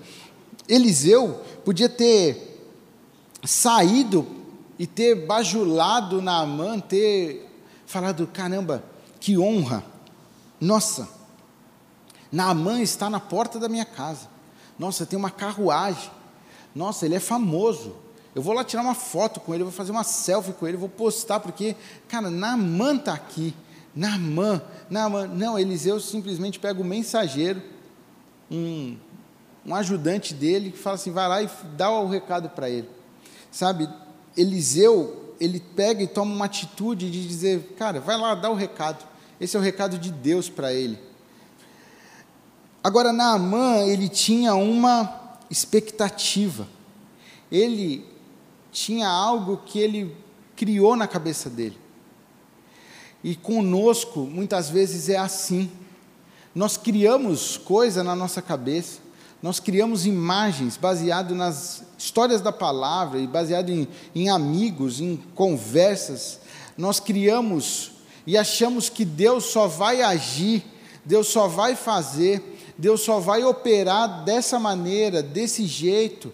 Eliseu 0.68 1.42
podia 1.64 1.88
ter 1.88 2.62
saído 3.42 4.37
e 4.78 4.86
ter 4.86 5.26
bajulado 5.26 6.22
Naamã, 6.22 6.78
ter 6.78 7.50
falado: 7.86 8.26
caramba, 8.26 8.84
que 9.18 9.36
honra, 9.36 9.84
nossa, 10.60 11.08
Naamã 12.30 12.80
está 12.80 13.10
na 13.10 13.18
porta 13.18 13.58
da 13.58 13.68
minha 13.68 13.84
casa, 13.84 14.28
nossa, 14.78 15.04
tem 15.04 15.18
uma 15.18 15.30
carruagem, 15.30 16.10
nossa, 16.74 17.06
ele 17.06 17.16
é 17.16 17.20
famoso, 17.20 17.96
eu 18.34 18.42
vou 18.42 18.54
lá 18.54 18.62
tirar 18.62 18.82
uma 18.82 18.94
foto 18.94 19.40
com 19.40 19.54
ele, 19.54 19.64
vou 19.64 19.72
fazer 19.72 19.90
uma 19.90 20.04
selfie 20.04 20.52
com 20.52 20.66
ele, 20.66 20.76
vou 20.76 20.88
postar, 20.88 21.40
porque, 21.40 21.74
cara, 22.06 22.30
Naamã 22.30 22.94
está 22.94 23.14
aqui, 23.14 23.54
Naamã, 23.94 24.62
Naamã, 24.88 25.26
não, 25.26 25.58
Eliseu 25.58 25.98
simplesmente 25.98 26.60
pega 26.60 26.80
o 26.80 26.84
mensageiro, 26.84 27.60
um, 28.50 28.96
um 29.66 29.74
ajudante 29.74 30.32
dele, 30.32 30.70
que 30.70 30.78
fala 30.78 30.94
assim, 30.94 31.10
vai 31.10 31.28
lá 31.28 31.42
e 31.42 31.50
dá 31.76 31.90
o 31.90 32.06
recado 32.06 32.48
para 32.50 32.70
ele, 32.70 32.88
sabe, 33.50 33.88
Eliseu, 34.36 35.34
ele 35.40 35.60
pega 35.60 36.02
e 36.02 36.06
toma 36.06 36.34
uma 36.34 36.44
atitude 36.44 37.10
de 37.10 37.26
dizer, 37.26 37.74
cara, 37.78 38.00
vai 38.00 38.16
lá, 38.18 38.34
dá 38.34 38.50
o 38.50 38.54
recado. 38.54 39.06
Esse 39.40 39.56
é 39.56 39.60
o 39.60 39.62
recado 39.62 39.98
de 39.98 40.10
Deus 40.10 40.48
para 40.48 40.72
ele. 40.72 40.98
Agora, 42.82 43.12
Naamã, 43.12 43.78
ele 43.78 44.08
tinha 44.08 44.54
uma 44.54 45.38
expectativa. 45.50 46.68
Ele 47.50 48.04
tinha 48.72 49.08
algo 49.08 49.58
que 49.64 49.78
ele 49.78 50.16
criou 50.56 50.96
na 50.96 51.06
cabeça 51.06 51.48
dele. 51.48 51.78
E 53.22 53.34
conosco, 53.34 54.20
muitas 54.20 54.70
vezes 54.70 55.08
é 55.08 55.16
assim. 55.16 55.70
Nós 56.54 56.76
criamos 56.76 57.56
coisa 57.56 58.02
na 58.02 58.14
nossa 58.16 58.40
cabeça, 58.42 59.00
nós 59.42 59.60
criamos 59.60 60.06
imagens 60.06 60.76
baseado 60.76 61.34
nas 61.34 61.84
histórias 61.98 62.40
da 62.40 62.52
palavra 62.52 63.18
e 63.18 63.26
baseado 63.26 63.70
em, 63.70 63.88
em 64.14 64.30
amigos, 64.30 65.00
em 65.00 65.16
conversas. 65.34 66.38
Nós 66.76 67.00
criamos 67.00 67.90
e 68.24 68.38
achamos 68.38 68.88
que 68.88 69.04
Deus 69.04 69.46
só 69.46 69.66
vai 69.66 70.00
agir, 70.00 70.64
Deus 71.04 71.26
só 71.26 71.48
vai 71.48 71.74
fazer, 71.74 72.56
Deus 72.78 73.00
só 73.00 73.18
vai 73.18 73.42
operar 73.42 74.24
dessa 74.24 74.60
maneira, 74.60 75.20
desse 75.22 75.66
jeito. 75.66 76.32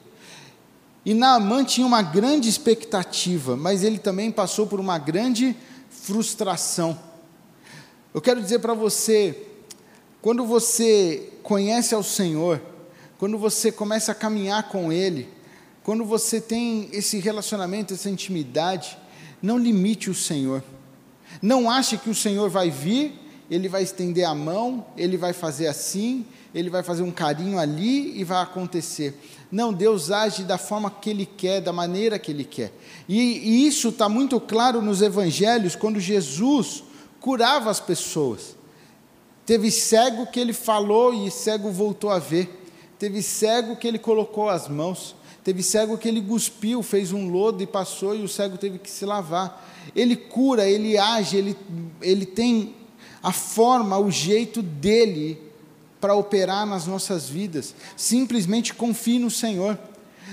E 1.04 1.14
Naamã 1.14 1.64
tinha 1.64 1.86
uma 1.86 2.02
grande 2.02 2.48
expectativa, 2.48 3.56
mas 3.56 3.82
ele 3.82 3.98
também 3.98 4.30
passou 4.30 4.66
por 4.66 4.78
uma 4.78 4.98
grande 4.98 5.56
frustração. 5.88 6.98
Eu 8.12 8.20
quero 8.20 8.42
dizer 8.42 8.58
para 8.58 8.74
você, 8.74 9.46
quando 10.20 10.44
você 10.44 11.32
conhece 11.42 11.94
ao 11.94 12.02
Senhor, 12.02 12.60
quando 13.18 13.38
você 13.38 13.72
começa 13.72 14.12
a 14.12 14.14
caminhar 14.14 14.68
com 14.68 14.92
Ele, 14.92 15.28
quando 15.84 16.04
você 16.04 16.40
tem 16.40 16.88
esse 16.92 17.18
relacionamento, 17.18 17.94
essa 17.94 18.10
intimidade, 18.10 18.98
não 19.40 19.58
limite 19.58 20.10
o 20.10 20.14
Senhor. 20.14 20.64
Não 21.40 21.70
ache 21.70 21.98
que 21.98 22.08
o 22.08 22.14
Senhor 22.14 22.48
vai 22.48 22.70
vir, 22.70 23.12
Ele 23.50 23.68
vai 23.68 23.82
estender 23.82 24.24
a 24.24 24.34
mão, 24.34 24.86
Ele 24.96 25.18
vai 25.18 25.34
fazer 25.34 25.66
assim, 25.66 26.24
Ele 26.54 26.70
vai 26.70 26.82
fazer 26.82 27.02
um 27.02 27.10
carinho 27.10 27.58
ali 27.58 28.18
e 28.18 28.24
vai 28.24 28.42
acontecer. 28.42 29.14
Não, 29.52 29.72
Deus 29.72 30.10
age 30.10 30.42
da 30.42 30.56
forma 30.56 30.90
que 30.90 31.10
Ele 31.10 31.26
quer, 31.26 31.60
da 31.60 31.72
maneira 31.72 32.18
que 32.18 32.32
Ele 32.32 32.44
quer. 32.44 32.72
E, 33.06 33.20
e 33.20 33.66
isso 33.66 33.90
está 33.90 34.08
muito 34.08 34.40
claro 34.40 34.80
nos 34.80 35.02
evangelhos, 35.02 35.76
quando 35.76 36.00
Jesus 36.00 36.82
curava 37.20 37.70
as 37.70 37.78
pessoas. 37.78 38.56
Teve 39.46 39.70
cego 39.70 40.26
que 40.26 40.40
ele 40.40 40.54
falou 40.54 41.12
e 41.12 41.30
cego 41.30 41.70
voltou 41.70 42.10
a 42.10 42.18
ver. 42.18 42.62
Teve 42.98 43.22
cego 43.22 43.76
que 43.76 43.86
ele 43.86 43.98
colocou 43.98 44.48
as 44.48 44.68
mãos. 44.68 45.14
Teve 45.44 45.62
cego 45.62 45.98
que 45.98 46.08
ele 46.08 46.22
cuspiu, 46.22 46.82
fez 46.82 47.12
um 47.12 47.28
lodo 47.28 47.62
e 47.62 47.66
passou, 47.66 48.16
e 48.16 48.22
o 48.22 48.28
cego 48.28 48.56
teve 48.56 48.78
que 48.78 48.90
se 48.90 49.04
lavar. 49.04 49.62
Ele 49.94 50.16
cura, 50.16 50.66
ele 50.66 50.96
age, 50.96 51.36
ele, 51.36 51.56
ele 52.00 52.24
tem 52.24 52.74
a 53.22 53.30
forma, 53.30 53.98
o 53.98 54.10
jeito 54.10 54.62
dele 54.62 55.38
para 56.00 56.14
operar 56.14 56.66
nas 56.66 56.86
nossas 56.86 57.28
vidas. 57.28 57.74
Simplesmente 57.94 58.72
confie 58.72 59.18
no 59.18 59.30
Senhor. 59.30 59.78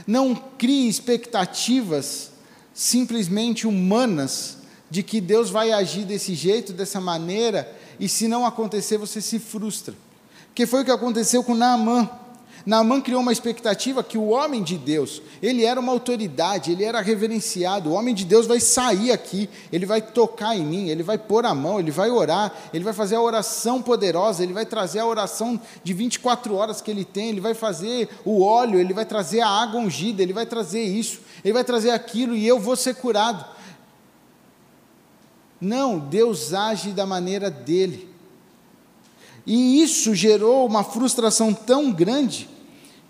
Não 0.08 0.34
crie 0.34 0.88
expectativas 0.88 2.32
simplesmente 2.74 3.68
humanas 3.68 4.58
de 4.90 5.04
que 5.04 5.20
Deus 5.22 5.50
vai 5.50 5.72
agir 5.72 6.06
desse 6.06 6.36
jeito, 6.36 6.74
dessa 6.74 7.00
maneira, 7.00 7.74
e 8.00 8.10
se 8.10 8.28
não 8.28 8.46
acontecer, 8.46 8.98
você 8.98 9.22
se 9.22 9.40
frustra. 9.40 9.94
Que 10.54 10.66
foi 10.66 10.82
o 10.82 10.86
que 10.86 10.92
aconteceu 10.92 11.44
com 11.44 11.54
Naamã. 11.54 12.10
Naamã 12.66 13.02
criou 13.02 13.22
uma 13.22 13.32
expectativa 13.32 14.04
que 14.04 14.18
o 14.18 14.30
homem 14.30 14.62
de 14.62 14.78
Deus, 14.78 15.22
ele 15.42 15.66
era 15.66 15.80
uma 15.80 15.92
autoridade, 15.92 16.72
ele 16.72 16.84
era 16.84 17.02
reverenciado, 17.02 17.90
o 17.90 17.94
homem 17.94 18.14
de 18.14 18.24
Deus 18.24 18.46
vai 18.46 18.60
sair 18.60 19.12
aqui, 19.12 19.50
ele 19.72 19.86
vai 19.86 20.02
tocar 20.02 20.56
em 20.56 20.64
mim, 20.64 20.90
ele 20.90 21.02
vai 21.02 21.18
pôr 21.18 21.46
a 21.46 21.56
mão, 21.56 21.80
ele 21.80 21.90
vai 21.90 22.12
orar, 22.12 22.54
ele 22.74 22.84
vai 22.84 22.94
fazer 22.94 23.16
a 23.16 23.22
oração 23.22 23.82
poderosa, 23.82 24.44
ele 24.44 24.54
vai 24.54 24.66
trazer 24.66 25.00
a 25.00 25.06
oração 25.06 25.60
de 25.84 25.94
24 25.94 26.54
horas 26.56 26.82
que 26.82 26.92
ele 26.92 27.04
tem, 27.04 27.30
ele 27.30 27.42
vai 27.42 27.54
fazer 27.54 28.10
o 28.24 28.44
óleo, 28.44 28.80
ele 28.80 28.94
vai 28.94 29.06
trazer 29.06 29.42
a 29.42 29.50
água 29.50 29.80
ungida, 29.80 30.22
ele 30.22 30.34
vai 30.34 30.46
trazer 30.46 30.84
isso, 30.84 31.22
ele 31.44 31.54
vai 31.54 31.64
trazer 31.64 31.90
aquilo 31.90 32.36
e 32.36 32.48
eu 32.48 32.60
vou 32.60 32.76
ser 32.76 32.96
curado. 32.96 33.44
Não, 35.60 35.98
Deus 36.00 36.54
age 36.54 36.92
da 36.92 37.06
maneira 37.06 37.50
dele. 37.50 38.10
E 39.46 39.82
isso 39.82 40.14
gerou 40.14 40.66
uma 40.68 40.84
frustração 40.84 41.54
tão 41.54 41.92
grande 41.92 42.51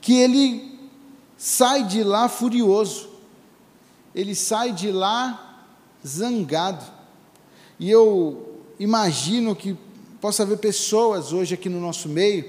que 0.02 0.14
ele 0.16 0.80
sai 1.38 1.86
de 1.86 2.04
lá 2.04 2.28
furioso, 2.28 3.10
ele 4.14 4.36
sai 4.36 4.74
de 4.74 4.92
lá 4.92 5.66
zangado. 6.06 6.84
E 7.80 7.90
eu 7.90 8.60
imagino 8.80 9.56
que 9.56 9.78
possa 10.20 10.44
haver 10.44 10.58
pessoas 10.58 11.32
hoje 11.32 11.54
aqui 11.54 11.70
no 11.70 11.80
nosso 11.80 12.10
meio 12.10 12.46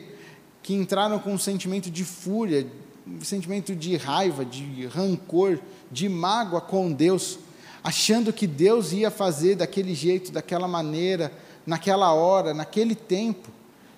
que 0.62 0.74
entraram 0.74 1.18
com 1.18 1.32
um 1.34 1.38
sentimento 1.38 1.90
de 1.90 2.04
fúria, 2.04 2.66
um 3.06 3.24
sentimento 3.24 3.74
de 3.74 3.96
raiva, 3.96 4.44
de 4.44 4.86
rancor, 4.86 5.58
de 5.90 6.08
mágoa 6.08 6.60
com 6.60 6.92
Deus, 6.92 7.38
achando 7.82 8.32
que 8.32 8.46
Deus 8.46 8.92
ia 8.92 9.10
fazer 9.10 9.56
daquele 9.56 9.94
jeito, 9.94 10.30
daquela 10.30 10.68
maneira, 10.68 11.32
naquela 11.66 12.12
hora, 12.12 12.54
naquele 12.54 12.94
tempo. 12.94 13.50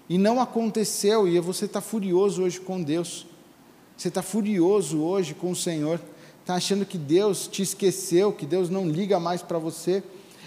E 0.08 0.16
não 0.16 0.40
aconteceu, 0.40 1.28
e 1.28 1.38
você 1.38 1.66
está 1.66 1.80
furioso 1.80 2.42
hoje 2.42 2.60
com 2.60 2.82
Deus. 2.82 3.26
Você 3.96 4.08
está 4.08 4.22
furioso 4.22 5.00
hoje 5.00 5.34
com 5.34 5.50
o 5.50 5.56
Senhor. 5.56 6.00
Está 6.40 6.56
achando 6.56 6.84
que 6.84 6.98
Deus 6.98 7.46
te 7.46 7.62
esqueceu, 7.62 8.32
que 8.32 8.44
Deus 8.44 8.68
não 8.68 8.88
liga 8.88 9.18
mais 9.18 9.40
para 9.40 9.58
você. 9.58 10.02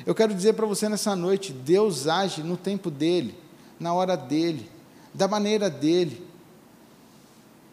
Eu 0.05 0.13
quero 0.13 0.33
dizer 0.33 0.53
para 0.53 0.65
você 0.65 0.87
nessa 0.87 1.15
noite: 1.15 1.51
Deus 1.51 2.07
age 2.07 2.43
no 2.43 2.55
tempo 2.55 2.91
dele, 2.91 3.35
na 3.79 3.93
hora 3.93 4.15
dele, 4.15 4.69
da 5.13 5.27
maneira 5.27 5.69
dele. 5.69 6.25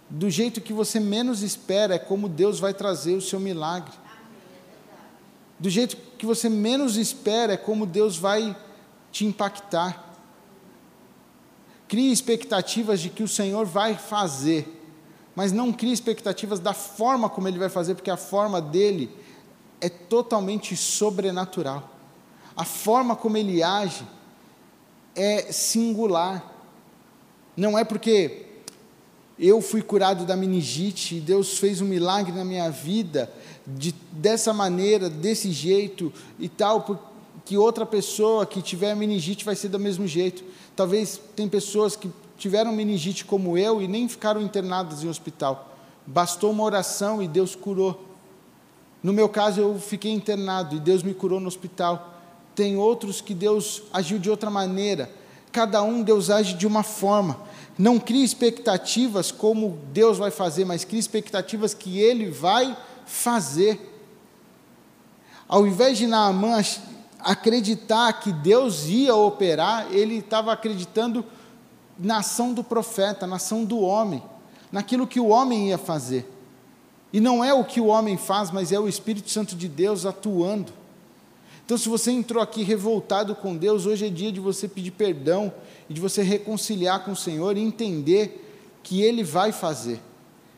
Do 0.09 0.31
jeito 0.31 0.61
que 0.61 0.73
você 0.73 1.01
menos 1.01 1.43
espera, 1.43 1.95
é 1.95 1.99
como 1.99 2.29
Deus 2.29 2.61
vai 2.61 2.73
trazer 2.73 3.15
o 3.15 3.21
seu 3.21 3.41
milagre. 3.41 3.93
Do 5.59 5.69
jeito 5.69 5.97
que 6.19 6.27
você 6.27 6.49
menos 6.49 6.97
espera, 6.97 7.55
é 7.55 7.57
como 7.57 7.87
Deus 7.87 8.17
vai 8.17 8.57
te 9.11 9.25
impactar. 9.25 10.15
Crie 11.89 12.11
expectativas 12.11 13.01
de 13.01 13.09
que 13.11 13.23
o 13.23 13.29
Senhor 13.29 13.65
vai 13.65 13.97
fazer, 13.97 14.84
mas 15.35 15.53
não 15.53 15.73
crie 15.73 15.93
expectativas 15.93 16.61
da 16.61 16.73
forma 16.73 17.29
como 17.29 17.49
Ele 17.49 17.59
vai 17.59 17.69
fazer, 17.69 17.95
porque 17.95 18.11
a 18.11 18.17
forma 18.17 18.61
dele 18.61 19.11
é 19.81 19.89
totalmente 19.89 20.77
sobrenatural. 20.77 21.91
A 22.57 22.65
forma 22.65 23.17
como 23.17 23.37
Ele 23.37 23.63
age 23.63 24.07
é 25.15 25.53
singular. 25.53 26.53
Não 27.57 27.79
é 27.79 27.85
porque 27.85 28.47
eu 29.39 29.61
fui 29.61 29.83
curado 29.83 30.25
da 30.25 30.37
meningite 30.37 31.17
e 31.17 31.21
Deus 31.21 31.59
fez 31.59 31.81
um 31.81 31.87
milagre 31.87 32.33
na 32.33 32.45
minha 32.45 32.71
vida 32.71 33.33
de, 33.67 33.93
dessa 34.13 34.53
maneira, 34.53 35.11
desse 35.11 35.51
jeito 35.51 36.13
e 36.39 36.49
tal, 36.49 37.11
que 37.45 37.59
outra 37.59 37.85
pessoa 37.85 38.47
que 38.47 38.63
tiver 38.63 38.95
meningite 38.95 39.45
vai 39.45 39.57
ser 39.57 39.69
do 39.69 39.79
mesmo 39.79 40.07
jeito. 40.07 40.45
Talvez 40.77 41.21
tem 41.35 41.49
pessoas 41.49 41.97
que 41.97 42.09
tiveram 42.37 42.73
meningite 42.73 43.25
como 43.25 43.57
eu 43.57 43.81
e 43.81 43.89
nem 43.89 44.09
ficaram 44.09 44.41
internadas 44.41 45.03
em 45.03 45.09
hospital. 45.09 45.77
Bastou 46.07 46.51
uma 46.51 46.65
oração 46.65 47.23
e 47.23 47.29
Deus 47.29 47.55
curou. 47.55 48.09
No 49.03 49.13
meu 49.13 49.29
caso, 49.29 49.61
eu 49.61 49.79
fiquei 49.79 50.13
internado 50.13 50.77
e 50.77 50.81
Deus 50.81 51.03
me 51.03 51.15
curou 51.15 51.41
no 51.41 51.49
hospital. 51.49 52.15
Tem 52.55 52.77
outros 52.77 53.21
que 53.21 53.35
Deus 53.35 53.83
agiu 53.93 54.19
de 54.19 54.31
outra 54.31 54.51
maneira. 54.51 55.11
Cada 55.53 55.83
um 55.83 56.03
Deus 56.03 56.31
age 56.31 56.55
de 56.55 56.67
uma 56.67 56.83
forma. 56.83 57.39
Não 57.79 57.99
crie 57.99 58.25
expectativas 58.25 59.31
como 59.31 59.79
Deus 59.93 60.19
vai 60.19 60.31
fazer, 60.31 60.65
mas 60.65 60.85
crie 60.85 60.99
expectativas 60.99 61.75
que 61.75 61.99
Ele 61.99 62.31
vai 62.31 62.77
fazer. 63.07 63.93
Ao 65.49 65.67
invés 65.67 65.99
de 65.99 66.07
Naamã 66.07 66.63
acreditar 67.25 68.13
que 68.21 68.31
Deus 68.31 68.87
ia 68.87 69.15
operar, 69.15 69.89
ele 69.91 70.19
estava 70.19 70.53
acreditando 70.53 71.25
na 71.99 72.19
ação 72.19 72.53
do 72.53 72.65
profeta, 72.65 73.27
na 73.27 73.37
ação 73.37 73.65
do 73.65 73.81
homem, 73.81 74.23
naquilo 74.71 75.07
que 75.07 75.21
o 75.21 75.29
homem 75.29 75.69
ia 75.69 75.79
fazer. 75.79 76.31
E 77.13 77.21
não 77.21 77.45
é 77.45 77.55
o 77.55 77.65
que 77.65 77.81
o 77.81 77.87
homem 77.87 78.17
faz, 78.17 78.51
mas 78.51 78.73
é 78.73 78.79
o 78.79 78.89
Espírito 78.89 79.31
Santo 79.31 79.55
de 79.55 79.69
Deus 79.69 80.05
atuando. 80.05 80.73
Então, 81.65 81.79
se 81.79 81.89
você 81.89 82.11
entrou 82.11 82.43
aqui 82.43 82.63
revoltado 82.63 83.35
com 83.35 83.57
Deus, 83.57 83.87
hoje 83.87 84.07
é 84.07 84.11
dia 84.11 84.31
de 84.31 84.41
você 84.41 84.69
pedir 84.69 84.91
perdão 84.91 85.53
e 85.89 85.95
de 85.95 86.01
você 86.01 86.23
reconciliar 86.23 87.05
com 87.05 87.13
o 87.13 87.17
Senhor 87.17 87.57
e 87.57 87.61
entender 87.61 88.79
que 88.83 89.01
Ele 89.01 89.23
vai 89.23 89.53
fazer, 89.53 90.01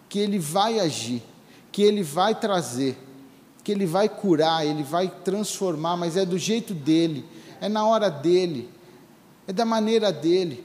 que 0.09 0.19
Ele 0.19 0.39
vai 0.39 0.81
agir, 0.81 1.23
que 1.71 1.83
Ele 1.83 2.03
vai 2.03 2.35
trazer 2.35 2.99
que 3.67 3.73
Ele 3.73 3.85
vai 3.85 4.09
curar, 4.09 4.65
Ele 4.65 4.85
vai 4.85 5.13
transformar, 5.25 5.97
mas 5.97 6.17
é 6.17 6.25
do 6.25 6.39
jeito 6.39 6.73
dele, 6.73 7.25
é 7.61 7.69
na 7.69 7.85
hora 7.85 8.09
dele, 8.09 8.71
é 9.45 9.53
da 9.53 9.65
maneira 9.65 10.13
dele. 10.13 10.65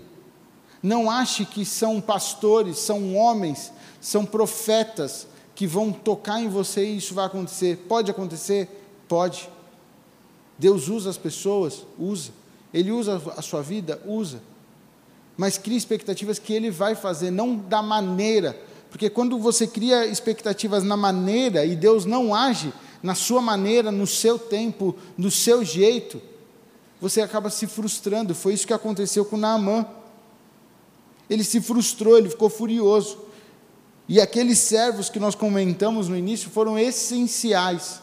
Não 0.82 1.10
ache 1.10 1.46
que 1.46 1.64
são 1.64 2.02
pastores, 2.02 2.80
são 2.80 3.16
homens, 3.16 3.72
são 4.00 4.26
profetas 4.26 5.28
que 5.54 5.68
vão 5.68 5.92
tocar 5.92 6.42
em 6.42 6.50
você 6.50 6.84
e 6.86 6.98
isso 6.98 7.14
vai 7.14 7.26
acontecer. 7.26 7.78
Pode 7.88 8.10
acontecer? 8.10 8.68
Pode. 9.08 9.50
Deus 10.58 10.88
usa 10.88 11.10
as 11.10 11.18
pessoas? 11.18 11.86
Usa. 12.00 12.32
Ele 12.74 12.92
usa 12.92 13.22
a 13.38 13.42
sua 13.42 13.62
vida? 13.62 14.02
Usa. 14.06 14.42
Mas 15.38 15.58
crie 15.58 15.78
expectativas 15.78 16.40
que 16.40 16.54
Ele 16.54 16.72
vai 16.72 16.96
fazer, 16.96 17.32
não 17.32 17.56
da 17.56 17.82
maneira 17.82 18.56
Porque 18.92 19.10
quando 19.10 19.40
você 19.40 19.66
cria 19.66 20.06
expectativas 20.06 20.84
na 20.84 20.98
maneira 20.98 21.66
e 21.66 21.78
Deus 21.78 22.06
não 22.06 22.36
age 22.36 22.74
na 23.02 23.16
sua 23.16 23.42
maneira, 23.42 23.90
no 23.90 24.06
seu 24.06 24.38
tempo, 24.38 24.96
no 25.18 25.32
seu 25.32 25.64
jeito, 25.64 26.22
você 27.00 27.22
acaba 27.22 27.50
se 27.50 27.66
frustrando. 27.66 28.36
Foi 28.36 28.54
isso 28.54 28.68
que 28.68 28.74
aconteceu 28.74 29.24
com 29.24 29.38
Naamã. 29.38 29.86
Ele 31.32 31.46
se 31.46 31.62
frustrou, 31.62 32.18
ele 32.18 32.30
ficou 32.30 32.50
furioso. 32.50 33.18
E 34.06 34.20
aqueles 34.20 34.60
servos 34.60 35.10
que 35.10 35.18
nós 35.18 35.34
comentamos 35.34 36.10
no 36.10 36.18
início 36.18 36.50
foram 36.50 36.78
essenciais, 36.78 38.02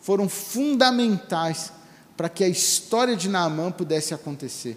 foram 0.00 0.28
fundamentais 0.28 1.72
para 2.16 2.28
que 2.28 2.42
a 2.42 2.48
história 2.48 3.14
de 3.14 3.28
Naamã 3.28 3.70
pudesse 3.70 4.12
acontecer. 4.12 4.76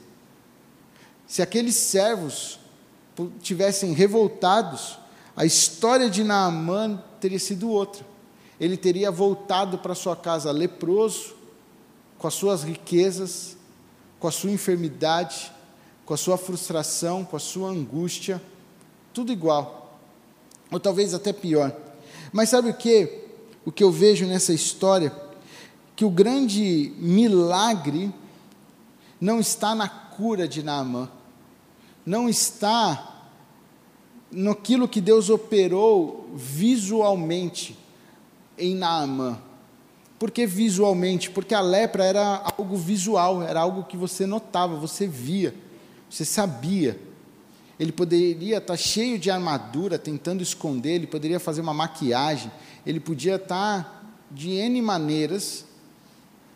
Se 1.26 1.42
aqueles 1.42 1.76
servos 1.76 2.60
tivessem 3.42 3.94
revoltados, 3.94 5.00
a 5.36 5.44
história 5.44 6.08
de 6.08 6.24
Naamã 6.24 7.04
teria 7.20 7.40
sido 7.40 7.68
outra. 7.68 8.06
Ele 8.60 8.78
teria 8.78 9.10
voltado 9.10 9.80
para 9.80 9.96
sua 9.96 10.16
casa 10.16 10.52
leproso, 10.52 11.34
com 12.20 12.28
as 12.28 12.36
suas 12.36 12.62
riquezas, 12.62 13.58
com 14.20 14.28
a 14.28 14.32
sua 14.32 14.52
enfermidade, 14.52 15.52
com 16.12 16.16
a 16.16 16.18
sua 16.18 16.38
frustração, 16.38 17.24
com 17.24 17.38
a 17.38 17.40
sua 17.40 17.70
angústia, 17.70 18.42
tudo 19.14 19.32
igual. 19.32 19.98
Ou 20.70 20.78
talvez 20.78 21.14
até 21.14 21.32
pior. 21.32 21.74
Mas 22.34 22.50
sabe 22.50 22.70
o 22.70 22.74
que? 22.74 23.30
O 23.64 23.72
que 23.72 23.82
eu 23.82 23.90
vejo 23.90 24.26
nessa 24.26 24.52
história? 24.52 25.16
Que 25.96 26.04
o 26.04 26.10
grande 26.10 26.92
milagre 26.98 28.14
não 29.22 29.40
está 29.40 29.74
na 29.74 29.88
cura 29.88 30.50
de 30.50 30.62
Naamã, 30.62 31.10
não 32.06 32.28
está 32.28 33.30
naquilo 34.30 34.90
que 34.90 35.00
Deus 35.00 35.30
operou 35.30 36.30
visualmente 36.36 37.80
em 38.58 38.76
Naamã. 38.76 39.40
Por 40.20 40.30
que 40.30 40.46
visualmente? 40.46 41.32
Porque 41.32 41.56
a 41.56 41.62
lepra 41.62 42.04
era 42.04 42.44
algo 42.58 42.76
visual, 42.76 43.42
era 43.42 43.62
algo 43.62 43.86
que 43.86 43.96
você 43.96 44.26
notava, 44.26 44.76
você 44.76 45.08
via, 45.08 45.56
você 46.12 46.26
sabia. 46.26 47.00
Ele 47.80 47.92
poderia 47.92 48.58
estar 48.58 48.76
cheio 48.76 49.18
de 49.18 49.32
armadura, 49.32 49.98
tentando 49.98 50.44
esconder, 50.44 50.96
ele 50.96 51.08
poderia 51.08 51.40
fazer 51.40 51.62
uma 51.62 51.74
maquiagem, 51.74 52.52
ele 52.86 53.00
podia 53.00 53.36
estar 53.38 54.20
de 54.30 54.52
N 54.52 54.82
maneiras 54.82 55.66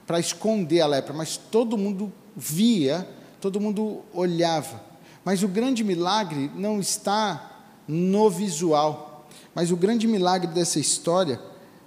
para 0.05 0.19
esconder 0.19 0.81
a 0.81 0.87
lepra, 0.87 1.13
mas 1.13 1.37
todo 1.37 1.77
mundo 1.77 2.11
via, 2.35 3.07
todo 3.41 3.59
mundo 3.59 4.03
olhava. 4.13 4.83
Mas 5.23 5.41
o 5.41 5.47
grande 5.47 5.83
milagre 5.83 6.51
não 6.53 6.79
está 6.79 7.63
no 7.87 8.29
visual. 8.29 9.27
Mas 9.55 9.71
o 9.71 9.77
grande 9.77 10.05
milagre 10.05 10.51
dessa 10.51 10.79
história 10.79 11.39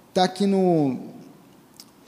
está 0.09 0.25
aqui 0.25 0.45
no, 0.45 1.13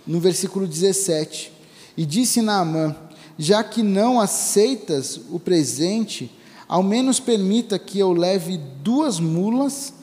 no 0.06 0.19
versículo 0.19 0.67
17. 0.67 1.54
E 1.95 2.06
disse 2.06 2.41
Naamã: 2.41 2.95
Já 3.41 3.63
que 3.63 3.82
não 3.82 4.21
aceitas 4.21 5.19
o 5.32 5.39
presente, 5.39 6.32
ao 6.67 6.84
menos 6.84 7.19
permita 7.19 7.80
que 7.80 7.97
eu 7.97 8.13
leve 8.13 8.56
duas 8.56 9.19
mulas 9.19 9.95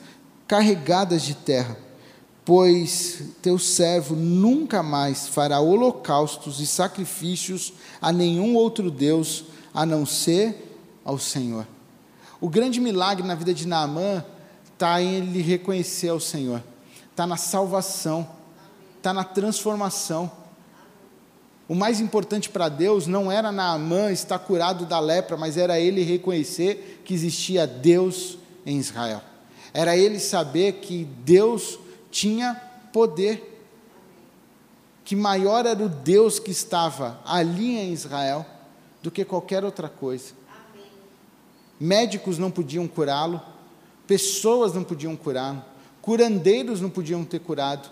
carregadas 0.45 1.21
de 1.21 1.35
terra, 1.35 1.77
pois 2.43 3.23
teu 3.41 3.57
servo 3.57 4.13
nunca 4.13 4.83
mais 4.83 5.29
fará 5.29 5.61
holocaustos 5.61 6.59
e 6.59 6.67
sacrifícios 6.67 7.71
a 8.01 8.11
nenhum 8.11 8.55
outro 8.55 8.91
Deus, 8.91 9.45
a 9.73 9.85
não 9.85 10.05
ser 10.05 10.77
ao 11.05 11.17
Senhor. 11.17 11.65
O 12.41 12.49
grande 12.49 12.81
milagre 12.81 13.25
na 13.25 13.35
vida 13.35 13.53
de 13.53 13.65
Naamã 13.65 14.21
está 14.73 15.01
em 15.01 15.13
ele 15.13 15.41
reconhecer 15.41 16.09
ao 16.09 16.19
Senhor, 16.19 16.61
está 17.09 17.25
na 17.25 17.37
salvação, 17.37 18.27
está 18.97 19.13
na 19.13 19.23
transformação. 19.23 20.29
O 21.69 21.75
mais 21.75 22.01
importante 22.01 22.49
para 22.49 22.67
Deus 22.67 23.07
não 23.07 23.31
era 23.31 23.51
Naamã 23.51 24.11
estar 24.11 24.39
curado 24.39 24.85
da 24.85 24.99
lepra, 24.99 25.37
mas 25.37 25.55
era 25.55 25.79
ele 25.79 26.03
reconhecer 26.03 27.01
que 27.05 27.13
existia 27.13 27.65
Deus 27.65 28.37
em 28.65 28.77
Israel. 28.77 29.21
Era 29.73 29.95
ele 29.95 30.19
saber 30.19 30.73
que 30.81 31.05
Deus 31.23 31.79
tinha 32.11 32.55
poder, 32.91 33.63
que 35.05 35.15
maior 35.15 35.65
era 35.65 35.81
o 35.81 35.87
Deus 35.87 36.39
que 36.39 36.51
estava 36.51 37.21
ali 37.23 37.77
em 37.77 37.93
Israel 37.93 38.45
do 39.01 39.09
que 39.09 39.23
qualquer 39.23 39.63
outra 39.63 39.87
coisa 39.87 40.39
médicos 41.79 42.37
não 42.37 42.51
podiam 42.51 42.87
curá-lo, 42.87 43.41
pessoas 44.05 44.73
não 44.73 44.83
podiam 44.83 45.15
curá-lo, 45.15 45.63
curandeiros 46.01 46.81
não 46.81 46.89
podiam 46.89 47.23
ter 47.23 47.39
curado, 47.39 47.89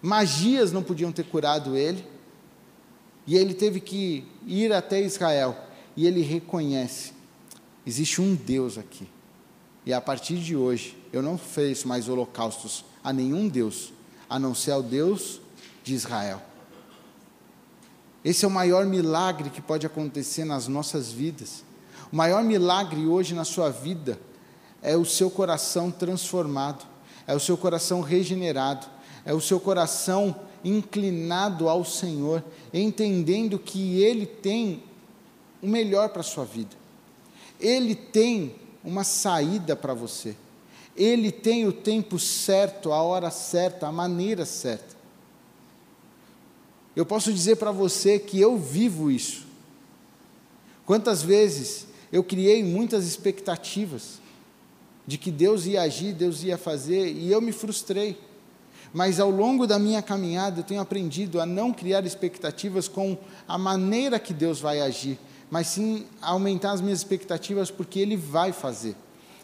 magias 0.00 0.70
não 0.70 0.82
podiam 0.82 1.10
ter 1.10 1.24
curado 1.24 1.76
ele. 1.76 2.13
E 3.26 3.36
ele 3.36 3.54
teve 3.54 3.80
que 3.80 4.24
ir 4.46 4.72
até 4.72 5.00
Israel 5.00 5.56
e 5.96 6.06
ele 6.06 6.20
reconhece: 6.20 7.12
existe 7.86 8.20
um 8.20 8.34
Deus 8.34 8.76
aqui. 8.76 9.08
E 9.86 9.92
a 9.92 10.00
partir 10.00 10.38
de 10.38 10.56
hoje, 10.56 10.96
eu 11.12 11.22
não 11.22 11.34
ofereço 11.34 11.86
mais 11.86 12.08
holocaustos 12.08 12.84
a 13.02 13.12
nenhum 13.12 13.48
Deus, 13.48 13.92
a 14.28 14.38
não 14.38 14.54
ser 14.54 14.72
ao 14.72 14.82
Deus 14.82 15.40
de 15.82 15.94
Israel. 15.94 16.42
Esse 18.24 18.46
é 18.46 18.48
o 18.48 18.50
maior 18.50 18.86
milagre 18.86 19.50
que 19.50 19.60
pode 19.60 19.86
acontecer 19.86 20.44
nas 20.46 20.66
nossas 20.66 21.12
vidas. 21.12 21.62
O 22.10 22.16
maior 22.16 22.42
milagre 22.42 23.06
hoje 23.06 23.34
na 23.34 23.44
sua 23.44 23.68
vida 23.68 24.18
é 24.80 24.96
o 24.96 25.04
seu 25.04 25.30
coração 25.30 25.90
transformado, 25.90 26.86
é 27.26 27.34
o 27.34 27.40
seu 27.40 27.56
coração 27.56 28.00
regenerado, 28.00 28.86
é 29.26 29.34
o 29.34 29.40
seu 29.40 29.60
coração 29.60 30.34
inclinado 30.64 31.68
ao 31.68 31.84
Senhor, 31.84 32.42
entendendo 32.72 33.58
que 33.58 34.00
Ele 34.02 34.24
tem 34.24 34.82
o 35.62 35.68
melhor 35.68 36.08
para 36.08 36.20
a 36.20 36.24
sua 36.24 36.44
vida. 36.44 36.74
Ele 37.60 37.94
tem 37.94 38.54
uma 38.82 39.04
saída 39.04 39.76
para 39.76 39.94
você. 39.94 40.34
Ele 40.96 41.30
tem 41.30 41.66
o 41.66 41.72
tempo 41.72 42.18
certo, 42.18 42.92
a 42.92 43.02
hora 43.02 43.30
certa, 43.30 43.86
a 43.86 43.92
maneira 43.92 44.44
certa. 44.44 44.94
Eu 46.94 47.04
posso 47.04 47.32
dizer 47.32 47.56
para 47.56 47.72
você 47.72 48.18
que 48.18 48.40
eu 48.40 48.56
vivo 48.56 49.10
isso. 49.10 49.44
Quantas 50.86 51.22
vezes 51.22 51.86
eu 52.12 52.22
criei 52.22 52.62
muitas 52.62 53.06
expectativas 53.06 54.20
de 55.06 55.18
que 55.18 55.30
Deus 55.30 55.66
ia 55.66 55.82
agir, 55.82 56.12
Deus 56.12 56.42
ia 56.42 56.56
fazer, 56.56 57.12
e 57.12 57.30
eu 57.30 57.40
me 57.40 57.52
frustrei. 57.52 58.16
Mas 58.94 59.18
ao 59.18 59.28
longo 59.28 59.66
da 59.66 59.76
minha 59.76 60.00
caminhada, 60.00 60.60
eu 60.60 60.64
tenho 60.64 60.80
aprendido 60.80 61.40
a 61.40 61.44
não 61.44 61.72
criar 61.72 62.06
expectativas 62.06 62.86
com 62.86 63.18
a 63.46 63.58
maneira 63.58 64.20
que 64.20 64.32
Deus 64.32 64.60
vai 64.60 64.80
agir, 64.80 65.18
mas 65.50 65.66
sim 65.66 66.06
aumentar 66.22 66.70
as 66.70 66.80
minhas 66.80 67.00
expectativas 67.00 67.72
porque 67.72 67.98
Ele 67.98 68.16
vai 68.16 68.52
fazer. 68.52 68.94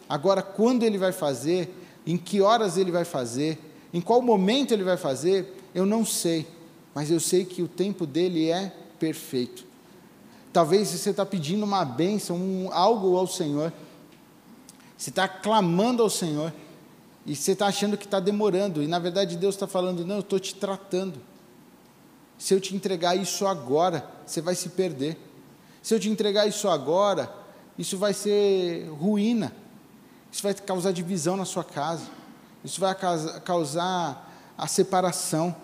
Agora, 0.07 0.41
quando 0.41 0.83
Ele 0.83 0.97
vai 0.97 1.11
fazer, 1.11 1.69
em 2.07 2.15
que 2.15 2.39
horas 2.39 2.77
Ele 2.77 2.93
vai 2.93 3.03
fazer, 3.03 3.59
em 3.93 3.99
qual 3.99 4.21
momento 4.21 4.73
Ele 4.73 4.85
vai 4.85 4.95
fazer, 4.95 5.53
eu 5.75 5.85
não 5.85 6.05
sei, 6.05 6.47
mas 6.95 7.11
eu 7.11 7.19
sei 7.19 7.43
que 7.43 7.61
o 7.61 7.67
tempo 7.67 8.05
dele 8.05 8.49
é 8.49 8.73
perfeito. 8.97 9.65
Talvez 10.53 10.87
você 10.87 11.09
está 11.09 11.25
pedindo 11.25 11.65
uma 11.65 11.83
bênção, 11.83 12.37
um, 12.37 12.69
algo 12.71 13.17
ao 13.17 13.27
Senhor. 13.27 13.73
Você 14.97 15.09
está 15.09 15.27
clamando 15.27 16.01
ao 16.01 16.09
Senhor. 16.09 16.53
E 17.25 17.35
você 17.35 17.51
está 17.51 17.67
achando 17.67 17.97
que 17.97 18.05
está 18.05 18.19
demorando. 18.19 18.81
E 18.81 18.87
na 18.87 18.99
verdade 18.99 19.37
Deus 19.37 19.55
está 19.55 19.67
falando: 19.67 20.05
não, 20.05 20.15
eu 20.15 20.21
estou 20.21 20.39
te 20.39 20.55
tratando. 20.55 21.21
Se 22.37 22.53
eu 22.53 22.59
te 22.59 22.75
entregar 22.75 23.15
isso 23.15 23.45
agora, 23.45 24.07
você 24.25 24.41
vai 24.41 24.55
se 24.55 24.69
perder. 24.69 25.17
Se 25.81 25.93
eu 25.93 25.99
te 25.99 26.09
entregar 26.09 26.47
isso 26.47 26.67
agora, 26.67 27.31
isso 27.77 27.97
vai 27.97 28.13
ser 28.13 28.87
ruína. 28.89 29.53
Isso 30.31 30.41
vai 30.41 30.53
causar 30.53 30.91
divisão 30.91 31.37
na 31.37 31.45
sua 31.45 31.63
casa. 31.63 32.05
Isso 32.63 32.79
vai 32.79 32.95
causar 33.43 34.53
a 34.57 34.67
separação. 34.67 35.55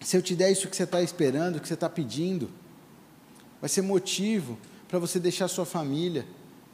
Se 0.00 0.16
eu 0.16 0.22
te 0.22 0.36
der 0.36 0.50
isso 0.52 0.68
que 0.68 0.76
você 0.76 0.84
está 0.84 1.02
esperando, 1.02 1.60
que 1.60 1.66
você 1.66 1.74
está 1.74 1.88
pedindo, 1.88 2.48
vai 3.60 3.68
ser 3.68 3.82
motivo 3.82 4.56
para 4.88 4.98
você 4.98 5.18
deixar 5.18 5.48
sua 5.48 5.66
família, 5.66 6.24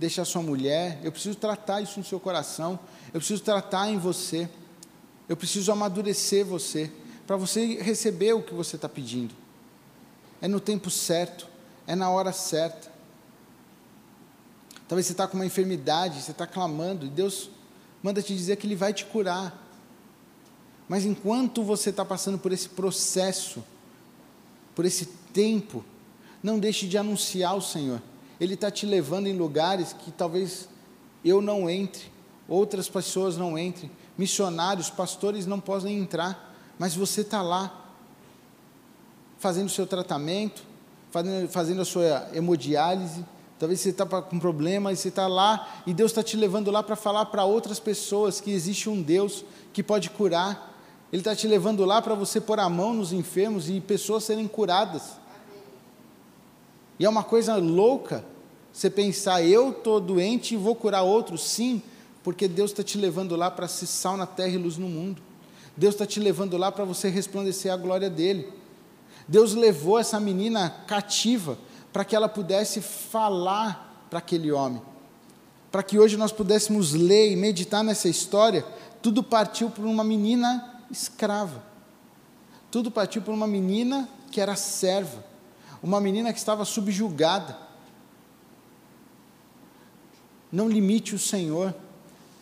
deixar 0.02 0.24
sua 0.24 0.42
mulher. 0.42 1.00
Eu 1.02 1.10
preciso 1.10 1.36
tratar 1.36 1.80
isso 1.80 1.98
no 1.98 2.04
seu 2.04 2.20
coração. 2.20 2.78
Eu 3.14 3.20
preciso 3.20 3.42
tratar 3.42 3.88
em 3.88 3.98
você. 3.98 4.48
Eu 5.28 5.36
preciso 5.36 5.72
amadurecer 5.72 6.44
você, 6.44 6.90
para 7.26 7.36
você 7.36 7.76
receber 7.76 8.34
o 8.34 8.42
que 8.42 8.52
você 8.52 8.76
está 8.76 8.88
pedindo. 8.88 9.34
É 10.42 10.48
no 10.48 10.60
tempo 10.60 10.90
certo, 10.90 11.46
é 11.86 11.94
na 11.94 12.10
hora 12.10 12.32
certa. 12.32 12.90
Talvez 14.88 15.06
você 15.06 15.12
está 15.12 15.26
com 15.26 15.36
uma 15.36 15.46
enfermidade, 15.46 16.20
você 16.20 16.32
está 16.32 16.46
clamando, 16.46 17.06
e 17.06 17.08
Deus 17.08 17.48
manda 18.02 18.20
te 18.20 18.34
dizer 18.34 18.56
que 18.56 18.66
Ele 18.66 18.76
vai 18.76 18.92
te 18.92 19.06
curar. 19.06 19.56
Mas 20.88 21.04
enquanto 21.04 21.62
você 21.62 21.90
está 21.90 22.04
passando 22.04 22.38
por 22.38 22.52
esse 22.52 22.68
processo, 22.68 23.64
por 24.74 24.84
esse 24.84 25.06
tempo, 25.32 25.84
não 26.42 26.58
deixe 26.58 26.86
de 26.86 26.98
anunciar 26.98 27.56
o 27.56 27.62
Senhor. 27.62 28.02
Ele 28.42 28.54
está 28.54 28.72
te 28.72 28.84
levando 28.84 29.28
em 29.28 29.36
lugares 29.36 29.92
que 29.92 30.10
talvez 30.10 30.68
eu 31.24 31.40
não 31.40 31.70
entre, 31.70 32.10
outras 32.48 32.88
pessoas 32.88 33.36
não 33.36 33.56
entrem, 33.56 33.88
missionários, 34.18 34.90
pastores 34.90 35.46
não 35.46 35.60
podem 35.60 35.96
entrar, 35.96 36.52
mas 36.76 36.92
você 36.96 37.20
está 37.20 37.40
lá, 37.40 37.72
fazendo 39.38 39.68
o 39.68 39.70
seu 39.70 39.86
tratamento, 39.86 40.64
fazendo, 41.12 41.48
fazendo 41.50 41.82
a 41.82 41.84
sua 41.84 42.30
hemodiálise, 42.34 43.24
talvez 43.60 43.78
você 43.78 43.90
está 43.90 44.04
com 44.04 44.40
problema 44.40 44.92
e 44.92 44.96
você 44.96 45.06
está 45.06 45.28
lá 45.28 45.80
e 45.86 45.94
Deus 45.94 46.10
está 46.10 46.24
te 46.24 46.36
levando 46.36 46.68
lá 46.72 46.82
para 46.82 46.96
falar 46.96 47.26
para 47.26 47.44
outras 47.44 47.78
pessoas 47.78 48.40
que 48.40 48.50
existe 48.50 48.90
um 48.90 49.00
Deus 49.00 49.44
que 49.72 49.84
pode 49.84 50.10
curar. 50.10 50.76
Ele 51.12 51.20
está 51.20 51.36
te 51.36 51.46
levando 51.46 51.84
lá 51.84 52.02
para 52.02 52.16
você 52.16 52.40
pôr 52.40 52.58
a 52.58 52.68
mão 52.68 52.92
nos 52.92 53.12
enfermos 53.12 53.70
e 53.70 53.80
pessoas 53.80 54.24
serem 54.24 54.48
curadas. 54.48 55.12
E 56.98 57.04
é 57.04 57.08
uma 57.08 57.22
coisa 57.22 57.54
louca 57.54 58.31
você 58.72 58.88
pensar, 58.88 59.42
eu 59.44 59.70
estou 59.70 60.00
doente 60.00 60.54
e 60.54 60.56
vou 60.56 60.74
curar 60.74 61.02
outros. 61.02 61.42
Sim, 61.42 61.82
porque 62.22 62.48
Deus 62.48 62.70
está 62.70 62.82
te 62.82 62.96
levando 62.96 63.36
lá 63.36 63.50
para 63.50 63.68
ser 63.68 63.86
sal 63.86 64.16
na 64.16 64.26
terra 64.26 64.54
e 64.54 64.58
luz 64.58 64.78
no 64.78 64.88
mundo. 64.88 65.20
Deus 65.76 65.94
está 65.94 66.06
te 66.06 66.20
levando 66.20 66.56
lá 66.56 66.70
para 66.70 66.84
você 66.84 67.08
resplandecer 67.08 67.72
a 67.72 67.76
glória 67.76 68.08
dEle. 68.08 68.52
Deus 69.26 69.54
levou 69.54 69.98
essa 69.98 70.18
menina 70.18 70.70
cativa 70.86 71.58
para 71.92 72.04
que 72.04 72.16
ela 72.16 72.28
pudesse 72.28 72.80
falar 72.80 74.06
para 74.08 74.18
aquele 74.18 74.50
homem. 74.50 74.82
Para 75.70 75.82
que 75.82 75.98
hoje 75.98 76.16
nós 76.16 76.32
pudéssemos 76.32 76.92
ler 76.92 77.32
e 77.32 77.36
meditar 77.36 77.82
nessa 77.82 78.08
história, 78.08 78.64
tudo 79.00 79.22
partiu 79.22 79.70
por 79.70 79.84
uma 79.84 80.04
menina 80.04 80.82
escrava. 80.90 81.62
Tudo 82.70 82.90
partiu 82.90 83.22
por 83.22 83.32
uma 83.32 83.46
menina 83.46 84.08
que 84.30 84.40
era 84.40 84.56
serva, 84.56 85.24
uma 85.82 86.00
menina 86.00 86.32
que 86.32 86.38
estava 86.38 86.64
subjugada. 86.64 87.56
Não 90.52 90.68
limite 90.68 91.14
o 91.14 91.18
Senhor, 91.18 91.74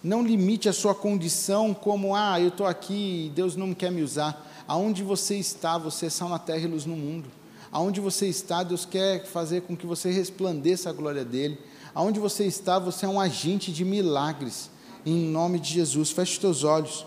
não 0.02 0.22
limite 0.22 0.68
a 0.68 0.72
sua 0.72 0.94
condição 0.94 1.72
como, 1.72 2.16
ah, 2.16 2.40
eu 2.40 2.48
estou 2.48 2.66
aqui, 2.66 3.30
Deus 3.34 3.54
não 3.54 3.72
quer 3.72 3.92
me 3.92 4.02
usar. 4.02 4.48
Aonde 4.66 5.04
você 5.04 5.36
está, 5.36 5.78
você 5.78 6.06
é 6.06 6.10
sal 6.10 6.28
na 6.28 6.38
terra 6.38 6.64
e 6.64 6.66
luz 6.66 6.84
no 6.84 6.96
mundo. 6.96 7.30
Aonde 7.70 8.00
você 8.00 8.26
está, 8.26 8.64
Deus 8.64 8.84
quer 8.84 9.24
fazer 9.26 9.62
com 9.62 9.76
que 9.76 9.86
você 9.86 10.10
resplandeça 10.10 10.90
a 10.90 10.92
glória 10.92 11.24
dele. 11.24 11.58
Aonde 11.94 12.18
você 12.18 12.44
está, 12.44 12.78
você 12.78 13.06
é 13.06 13.08
um 13.08 13.20
agente 13.20 13.72
de 13.72 13.84
milagres. 13.84 14.70
Em 15.06 15.26
nome 15.26 15.60
de 15.60 15.72
Jesus, 15.72 16.10
feche 16.10 16.32
os 16.32 16.38
teus 16.38 16.64
olhos. 16.64 17.06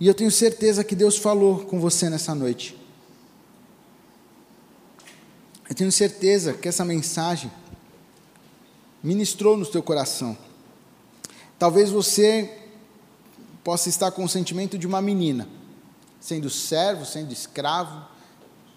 E 0.00 0.06
eu 0.06 0.14
tenho 0.14 0.30
certeza 0.30 0.82
que 0.82 0.96
Deus 0.96 1.16
falou 1.16 1.60
com 1.66 1.78
você 1.78 2.08
nessa 2.10 2.34
noite. 2.34 2.76
Eu 5.68 5.74
tenho 5.74 5.92
certeza 5.92 6.52
que 6.52 6.66
essa 6.66 6.84
mensagem 6.84 7.50
ministrou 9.02 9.56
no 9.56 9.66
teu 9.66 9.82
coração. 9.82 10.36
Talvez 11.58 11.90
você 11.90 12.58
possa 13.64 13.88
estar 13.88 14.10
com 14.10 14.24
o 14.24 14.28
sentimento 14.28 14.78
de 14.78 14.86
uma 14.86 15.02
menina, 15.02 15.48
sendo 16.20 16.48
servo, 16.48 17.04
sendo 17.04 17.32
escravo, 17.32 18.06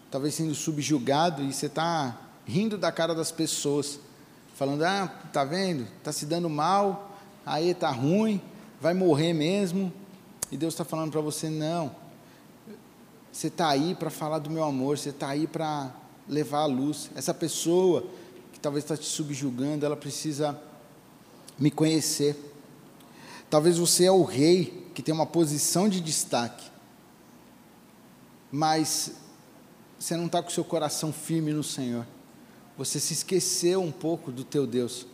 talvez 0.09 0.36
sendo 0.36 0.53
subjugado, 0.53 1.43
e 1.43 1.53
você 1.53 1.67
está 1.67 2.19
rindo 2.45 2.78
da 2.78 2.91
cara 2.91 3.15
das 3.15 3.32
pessoas, 3.32 3.99
falando: 4.55 4.84
ah, 4.84 5.07
tá 5.32 5.43
vendo, 5.43 5.88
está 5.97 6.11
se 6.11 6.26
dando 6.26 6.49
mal, 6.49 7.15
aí 7.45 7.69
está 7.69 7.89
ruim, 7.89 8.41
vai 8.80 8.93
morrer 8.93 9.34
mesmo. 9.34 9.91
E 10.51 10.57
Deus 10.57 10.74
está 10.74 10.84
falando 10.84 11.11
para 11.11 11.22
você: 11.22 11.49
não, 11.49 11.95
você 13.32 13.47
está 13.47 13.69
aí 13.69 13.95
para 13.95 14.09
falar 14.09 14.39
do 14.39 14.49
meu 14.49 14.63
amor, 14.63 14.97
você 14.97 15.09
está 15.09 15.30
aí 15.30 15.47
para 15.47 15.91
levar 16.28 16.61
a 16.61 16.65
luz. 16.65 17.09
Essa 17.15 17.34
pessoa 17.34 18.03
talvez 18.62 18.84
está 18.84 18.95
te 18.95 19.05
subjugando, 19.05 19.86
ela 19.86 19.97
precisa 19.97 20.59
me 21.57 21.72
conhecer. 21.72 22.36
Talvez 23.49 23.78
você 23.78 24.05
é 24.05 24.12
o 24.12 24.24
rei 24.24 24.89
que 24.93 25.01
tem 25.01 25.14
uma 25.14 25.26
posição 25.26 25.89
de 25.89 25.99
destaque, 25.99 26.70
mas 28.51 29.14
você 29.99 30.16
não 30.16 30.26
está 30.26 30.41
com 30.41 30.49
o 30.49 30.51
seu 30.51 30.64
coração 30.64 31.12
firme 31.12 31.53
no 31.53 31.64
Senhor. 31.64 32.05
Você 32.78 32.99
se 32.99 33.14
esqueceu 33.14 33.82
um 33.82 33.91
pouco 33.91 34.32
do 34.32 34.43
teu 34.43 34.66
Deus. 34.66 35.05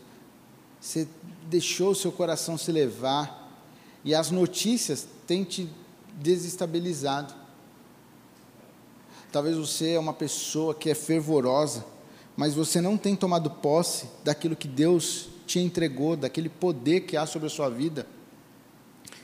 Você 0.80 1.08
deixou 1.44 1.92
o 1.92 1.96
seu 1.96 2.12
coração 2.12 2.58
se 2.58 2.72
levar 2.72 3.48
e 4.04 4.14
as 4.14 4.32
notícias 4.32 5.08
têm 5.26 5.44
te 5.44 5.70
desestabilizado. 6.14 7.34
Talvez 9.32 9.58
você 9.58 9.92
é 9.92 10.00
uma 10.00 10.14
pessoa 10.14 10.74
que 10.74 10.90
é 10.90 10.96
fervorosa, 10.96 11.84
mas 12.38 12.54
você 12.54 12.80
não 12.80 12.96
tem 12.96 13.16
tomado 13.16 13.50
posse 13.50 14.08
daquilo 14.24 14.56
que 14.56 14.68
Deus 14.68 15.28
te 15.48 15.58
entregou, 15.60 16.16
daquele 16.16 16.50
poder 16.50 17.02
que 17.02 17.18
há 17.18 17.26
sobre 17.26 17.48
a 17.48 17.50
sua 17.50 17.68
vida. 17.68 18.06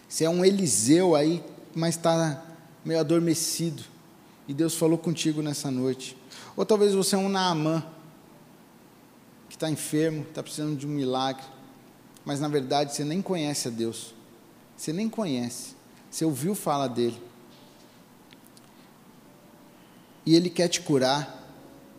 Você 0.10 0.26
é 0.26 0.30
um 0.30 0.44
Eliseu 0.44 1.16
aí, 1.16 1.44
mas 1.76 1.96
está 1.96 2.44
meio 2.84 3.00
adormecido. 3.00 3.84
E 4.48 4.54
Deus 4.54 4.76
falou 4.76 4.98
contigo 4.98 5.44
nessa 5.44 5.70
noite. 5.70 6.18
Ou 6.58 6.66
talvez 6.66 6.94
você 6.94 7.16
é 7.16 7.18
um 7.18 7.30
Naamã, 7.30 7.86
que 9.48 9.56
está 9.56 9.70
enfermo, 9.70 10.24
está 10.28 10.42
precisando 10.42 10.76
de 10.76 10.88
um 10.88 10.90
milagre. 10.90 11.44
Mas 12.26 12.40
na 12.40 12.48
verdade 12.48 12.96
você 12.96 13.04
nem 13.04 13.22
conhece 13.22 13.68
a 13.68 13.72
Deus. 13.72 14.16
Você 14.76 14.92
nem 14.92 15.08
conhece. 15.08 15.76
Você 16.10 16.26
ouviu 16.26 16.56
falar 16.56 16.88
dele. 16.88 17.22
E 20.26 20.36
ele 20.36 20.50
quer 20.50 20.68
te 20.68 20.82
curar, 20.82 21.43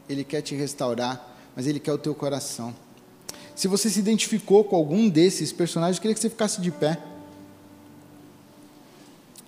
ele 0.09 0.25
quer 0.25 0.43
te 0.43 0.55
restaurar, 0.55 1.37
mas 1.55 1.67
ele 1.67 1.81
quer 1.81 1.93
o 1.93 1.99
teu 1.99 2.15
coração. 2.15 2.75
Se 3.55 3.69
você 3.69 3.89
se 3.89 4.01
identificou 4.01 4.65
com 4.65 4.75
algum 4.75 5.09
desses 5.09 5.53
personagens, 5.53 5.97
eu 5.97 6.03
queria 6.03 6.15
que 6.15 6.21
você 6.21 6.31
ficasse 6.31 6.61
de 6.61 6.71
pé. 6.71 7.01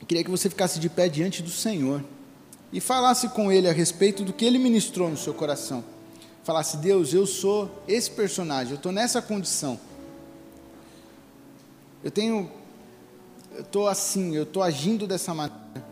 Eu 0.01 0.07
queria 0.07 0.23
que 0.23 0.31
você 0.31 0.49
ficasse 0.49 0.79
de 0.79 0.89
pé 0.89 1.09
diante 1.09 1.43
do 1.43 1.51
Senhor 1.51 2.03
e 2.73 2.81
falasse 2.81 3.29
com 3.29 3.51
Ele 3.51 3.69
a 3.69 3.73
respeito 3.73 4.23
do 4.23 4.33
que 4.33 4.45
Ele 4.45 4.59
ministrou 4.59 5.11
no 5.11 5.17
seu 5.17 5.35
coração. 5.35 5.85
Falasse, 6.45 6.77
Deus, 6.77 7.13
eu 7.13 7.27
sou 7.27 7.69
esse 7.89 8.09
personagem, 8.09 8.73
eu 8.73 8.77
estou 8.77 8.93
nessa 8.93 9.21
condição. 9.21 9.81
Eu 12.05 12.11
tenho, 12.13 12.49
eu 13.53 13.63
estou 13.63 13.89
assim, 13.89 14.37
eu 14.37 14.45
estou 14.45 14.63
agindo 14.63 15.09
dessa 15.09 15.35
maneira. 15.35 15.85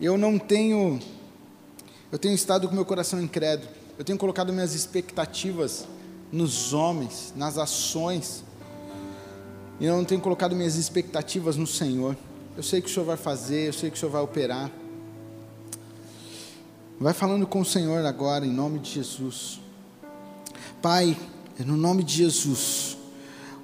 Eu 0.00 0.16
não 0.16 0.38
tenho, 0.38 1.00
eu 2.10 2.18
tenho 2.18 2.34
estado 2.34 2.68
com 2.68 2.74
meu 2.74 2.84
coração 2.84 3.20
incrédulo. 3.20 3.70
Eu 3.98 4.04
tenho 4.04 4.18
colocado 4.18 4.52
minhas 4.52 4.74
expectativas 4.74 5.86
nos 6.32 6.72
homens, 6.72 7.32
nas 7.36 7.58
ações. 7.58 8.44
E 9.78 9.84
eu 9.84 9.96
não 9.96 10.04
tenho 10.04 10.20
colocado 10.20 10.54
minhas 10.56 10.76
expectativas 10.76 11.56
no 11.56 11.66
Senhor. 11.66 12.16
Eu 12.56 12.62
sei 12.62 12.80
que 12.80 12.88
o 12.88 12.92
Senhor 12.92 13.04
vai 13.04 13.16
fazer, 13.16 13.68
eu 13.68 13.72
sei 13.72 13.90
que 13.90 13.96
o 13.96 14.00
Senhor 14.00 14.10
vai 14.10 14.22
operar. 14.22 14.70
Vai 16.98 17.12
falando 17.12 17.46
com 17.46 17.60
o 17.60 17.64
Senhor 17.64 18.04
agora, 18.04 18.44
em 18.44 18.52
nome 18.52 18.78
de 18.78 18.90
Jesus. 18.92 19.60
Pai, 20.80 21.16
no 21.58 21.76
nome 21.76 22.02
de 22.02 22.14
Jesus, 22.14 22.96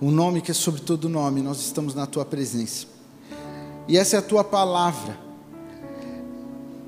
o 0.01 0.11
nome 0.11 0.41
que 0.41 0.51
é 0.51 0.55
sobre 0.55 0.81
todo 0.81 1.09
nome, 1.09 1.41
nós 1.41 1.61
estamos 1.61 1.95
na 1.95 2.07
tua 2.07 2.25
presença. 2.25 2.87
E 3.89 3.97
essa 3.97 4.17
é 4.17 4.19
a 4.19 4.23
tua 4.23 4.45
palavra. 4.45 5.19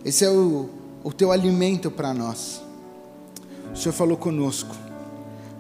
Esse 0.05 0.25
é 0.25 0.31
o, 0.31 0.71
o 1.07 1.13
teu 1.13 1.31
alimento 1.31 1.89
para 1.89 2.13
nós. 2.13 2.61
O 3.73 3.77
Senhor 3.77 3.93
falou 3.93 4.17
conosco. 4.17 4.75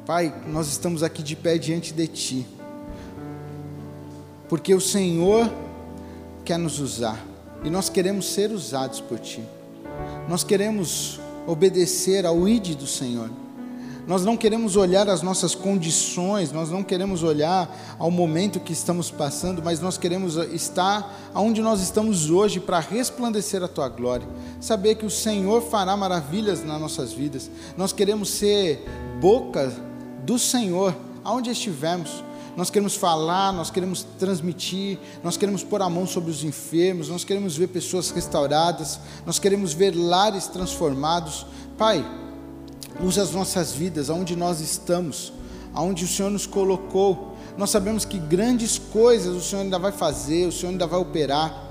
Pai, 0.04 0.34
nós 0.48 0.66
estamos 0.66 1.04
aqui 1.04 1.22
de 1.22 1.36
pé 1.36 1.56
diante 1.56 1.92
de 1.92 2.08
Ti. 2.08 2.46
Porque 4.48 4.74
o 4.74 4.80
Senhor 4.80 5.48
quer 6.44 6.58
nos 6.58 6.80
usar 6.80 7.24
e 7.62 7.70
nós 7.70 7.88
queremos 7.88 8.26
ser 8.26 8.50
usados 8.50 9.00
por 9.00 9.20
Ti. 9.20 9.40
Nós 10.28 10.42
queremos 10.42 11.20
obedecer 11.46 12.26
ao 12.26 12.48
ID 12.48 12.74
do 12.74 12.88
Senhor. 12.88 13.30
Nós 14.06 14.24
não 14.24 14.36
queremos 14.36 14.76
olhar 14.76 15.08
as 15.08 15.20
nossas 15.20 15.52
condições, 15.52 16.52
nós 16.52 16.70
não 16.70 16.84
queremos 16.84 17.24
olhar 17.24 17.96
ao 17.98 18.08
momento 18.08 18.60
que 18.60 18.72
estamos 18.72 19.10
passando, 19.10 19.60
mas 19.64 19.80
nós 19.80 19.98
queremos 19.98 20.36
estar 20.52 21.12
onde 21.34 21.60
nós 21.60 21.80
estamos 21.80 22.30
hoje 22.30 22.60
para 22.60 22.78
resplandecer 22.78 23.64
a 23.64 23.68
tua 23.68 23.88
glória. 23.88 24.28
Saber 24.60 24.94
que 24.94 25.04
o 25.04 25.10
Senhor 25.10 25.60
fará 25.62 25.96
maravilhas 25.96 26.64
nas 26.64 26.80
nossas 26.80 27.12
vidas. 27.12 27.50
Nós 27.76 27.92
queremos 27.92 28.30
ser 28.30 28.86
boca 29.20 29.72
do 30.24 30.38
Senhor 30.38 30.94
aonde 31.24 31.50
estivermos. 31.50 32.22
Nós 32.56 32.70
queremos 32.70 32.94
falar, 32.94 33.52
nós 33.52 33.70
queremos 33.70 34.06
transmitir, 34.18 34.98
nós 35.22 35.36
queremos 35.36 35.64
pôr 35.64 35.82
a 35.82 35.90
mão 35.90 36.06
sobre 36.06 36.30
os 36.30 36.44
enfermos, 36.44 37.08
nós 37.08 37.24
queremos 37.24 37.56
ver 37.56 37.66
pessoas 37.66 38.10
restauradas, 38.10 39.00
nós 39.26 39.38
queremos 39.38 39.74
ver 39.74 39.94
lares 39.94 40.46
transformados. 40.46 41.44
Pai, 41.76 42.02
usa 43.00 43.22
as 43.22 43.32
nossas 43.32 43.72
vidas, 43.72 44.10
aonde 44.10 44.36
nós 44.36 44.60
estamos, 44.60 45.32
aonde 45.72 46.04
o 46.04 46.08
Senhor 46.08 46.30
nos 46.30 46.46
colocou. 46.46 47.36
Nós 47.56 47.70
sabemos 47.70 48.04
que 48.04 48.18
grandes 48.18 48.78
coisas 48.78 49.34
o 49.34 49.40
Senhor 49.40 49.62
ainda 49.62 49.78
vai 49.78 49.92
fazer, 49.92 50.46
o 50.46 50.52
Senhor 50.52 50.72
ainda 50.72 50.86
vai 50.86 50.98
operar. 51.00 51.64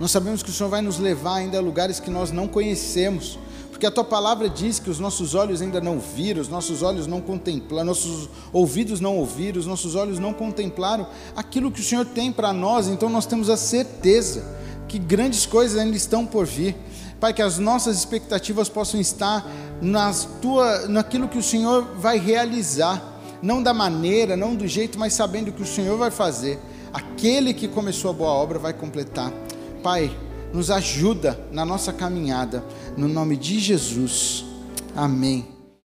Nós 0.00 0.10
sabemos 0.10 0.42
que 0.42 0.50
o 0.50 0.52
Senhor 0.52 0.68
vai 0.68 0.82
nos 0.82 0.98
levar 0.98 1.36
ainda 1.36 1.58
a 1.58 1.60
lugares 1.60 2.00
que 2.00 2.10
nós 2.10 2.30
não 2.30 2.48
conhecemos 2.48 3.38
porque 3.82 3.88
a 3.88 3.90
tua 3.90 4.04
palavra 4.04 4.48
diz 4.48 4.78
que 4.78 4.88
os 4.88 5.00
nossos 5.00 5.34
olhos 5.34 5.60
ainda 5.60 5.80
não 5.80 5.98
viram, 5.98 6.40
os 6.40 6.46
nossos 6.46 6.82
olhos 6.82 7.08
não 7.08 7.20
contemplaram, 7.20 7.86
nossos 7.86 8.28
ouvidos 8.52 9.00
não 9.00 9.16
ouviram, 9.16 9.58
os 9.58 9.66
nossos 9.66 9.96
olhos 9.96 10.20
não 10.20 10.32
contemplaram 10.32 11.04
aquilo 11.34 11.68
que 11.68 11.80
o 11.80 11.82
Senhor 11.82 12.06
tem 12.06 12.30
para 12.30 12.52
nós, 12.52 12.86
então 12.86 13.08
nós 13.08 13.26
temos 13.26 13.50
a 13.50 13.56
certeza 13.56 14.44
que 14.86 15.00
grandes 15.00 15.46
coisas 15.46 15.76
ainda 15.76 15.96
estão 15.96 16.24
por 16.24 16.46
vir. 16.46 16.76
Pai, 17.18 17.34
que 17.34 17.42
as 17.42 17.58
nossas 17.58 17.98
expectativas 17.98 18.68
possam 18.68 19.00
estar 19.00 19.50
nas 19.82 20.24
tua, 20.40 20.86
naquilo 20.86 21.26
que 21.26 21.36
o 21.36 21.42
Senhor 21.42 21.96
vai 21.96 22.16
realizar, 22.16 23.02
não 23.42 23.60
da 23.60 23.74
maneira, 23.74 24.36
não 24.36 24.54
do 24.54 24.66
jeito, 24.68 24.96
mas 24.96 25.12
sabendo 25.12 25.50
que 25.50 25.62
o 25.62 25.66
Senhor 25.66 25.98
vai 25.98 26.10
fazer. 26.10 26.60
Aquele 26.92 27.52
que 27.52 27.66
começou 27.66 28.12
a 28.12 28.14
boa 28.14 28.30
obra 28.30 28.60
vai 28.60 28.72
completar. 28.72 29.32
Pai, 29.82 30.16
nos 30.52 30.70
ajuda 30.70 31.38
na 31.50 31.64
nossa 31.64 31.92
caminhada, 31.92 32.64
no 32.96 33.08
nome 33.08 33.36
de 33.36 33.58
Jesus. 33.58 34.44
Amém. 34.94 35.51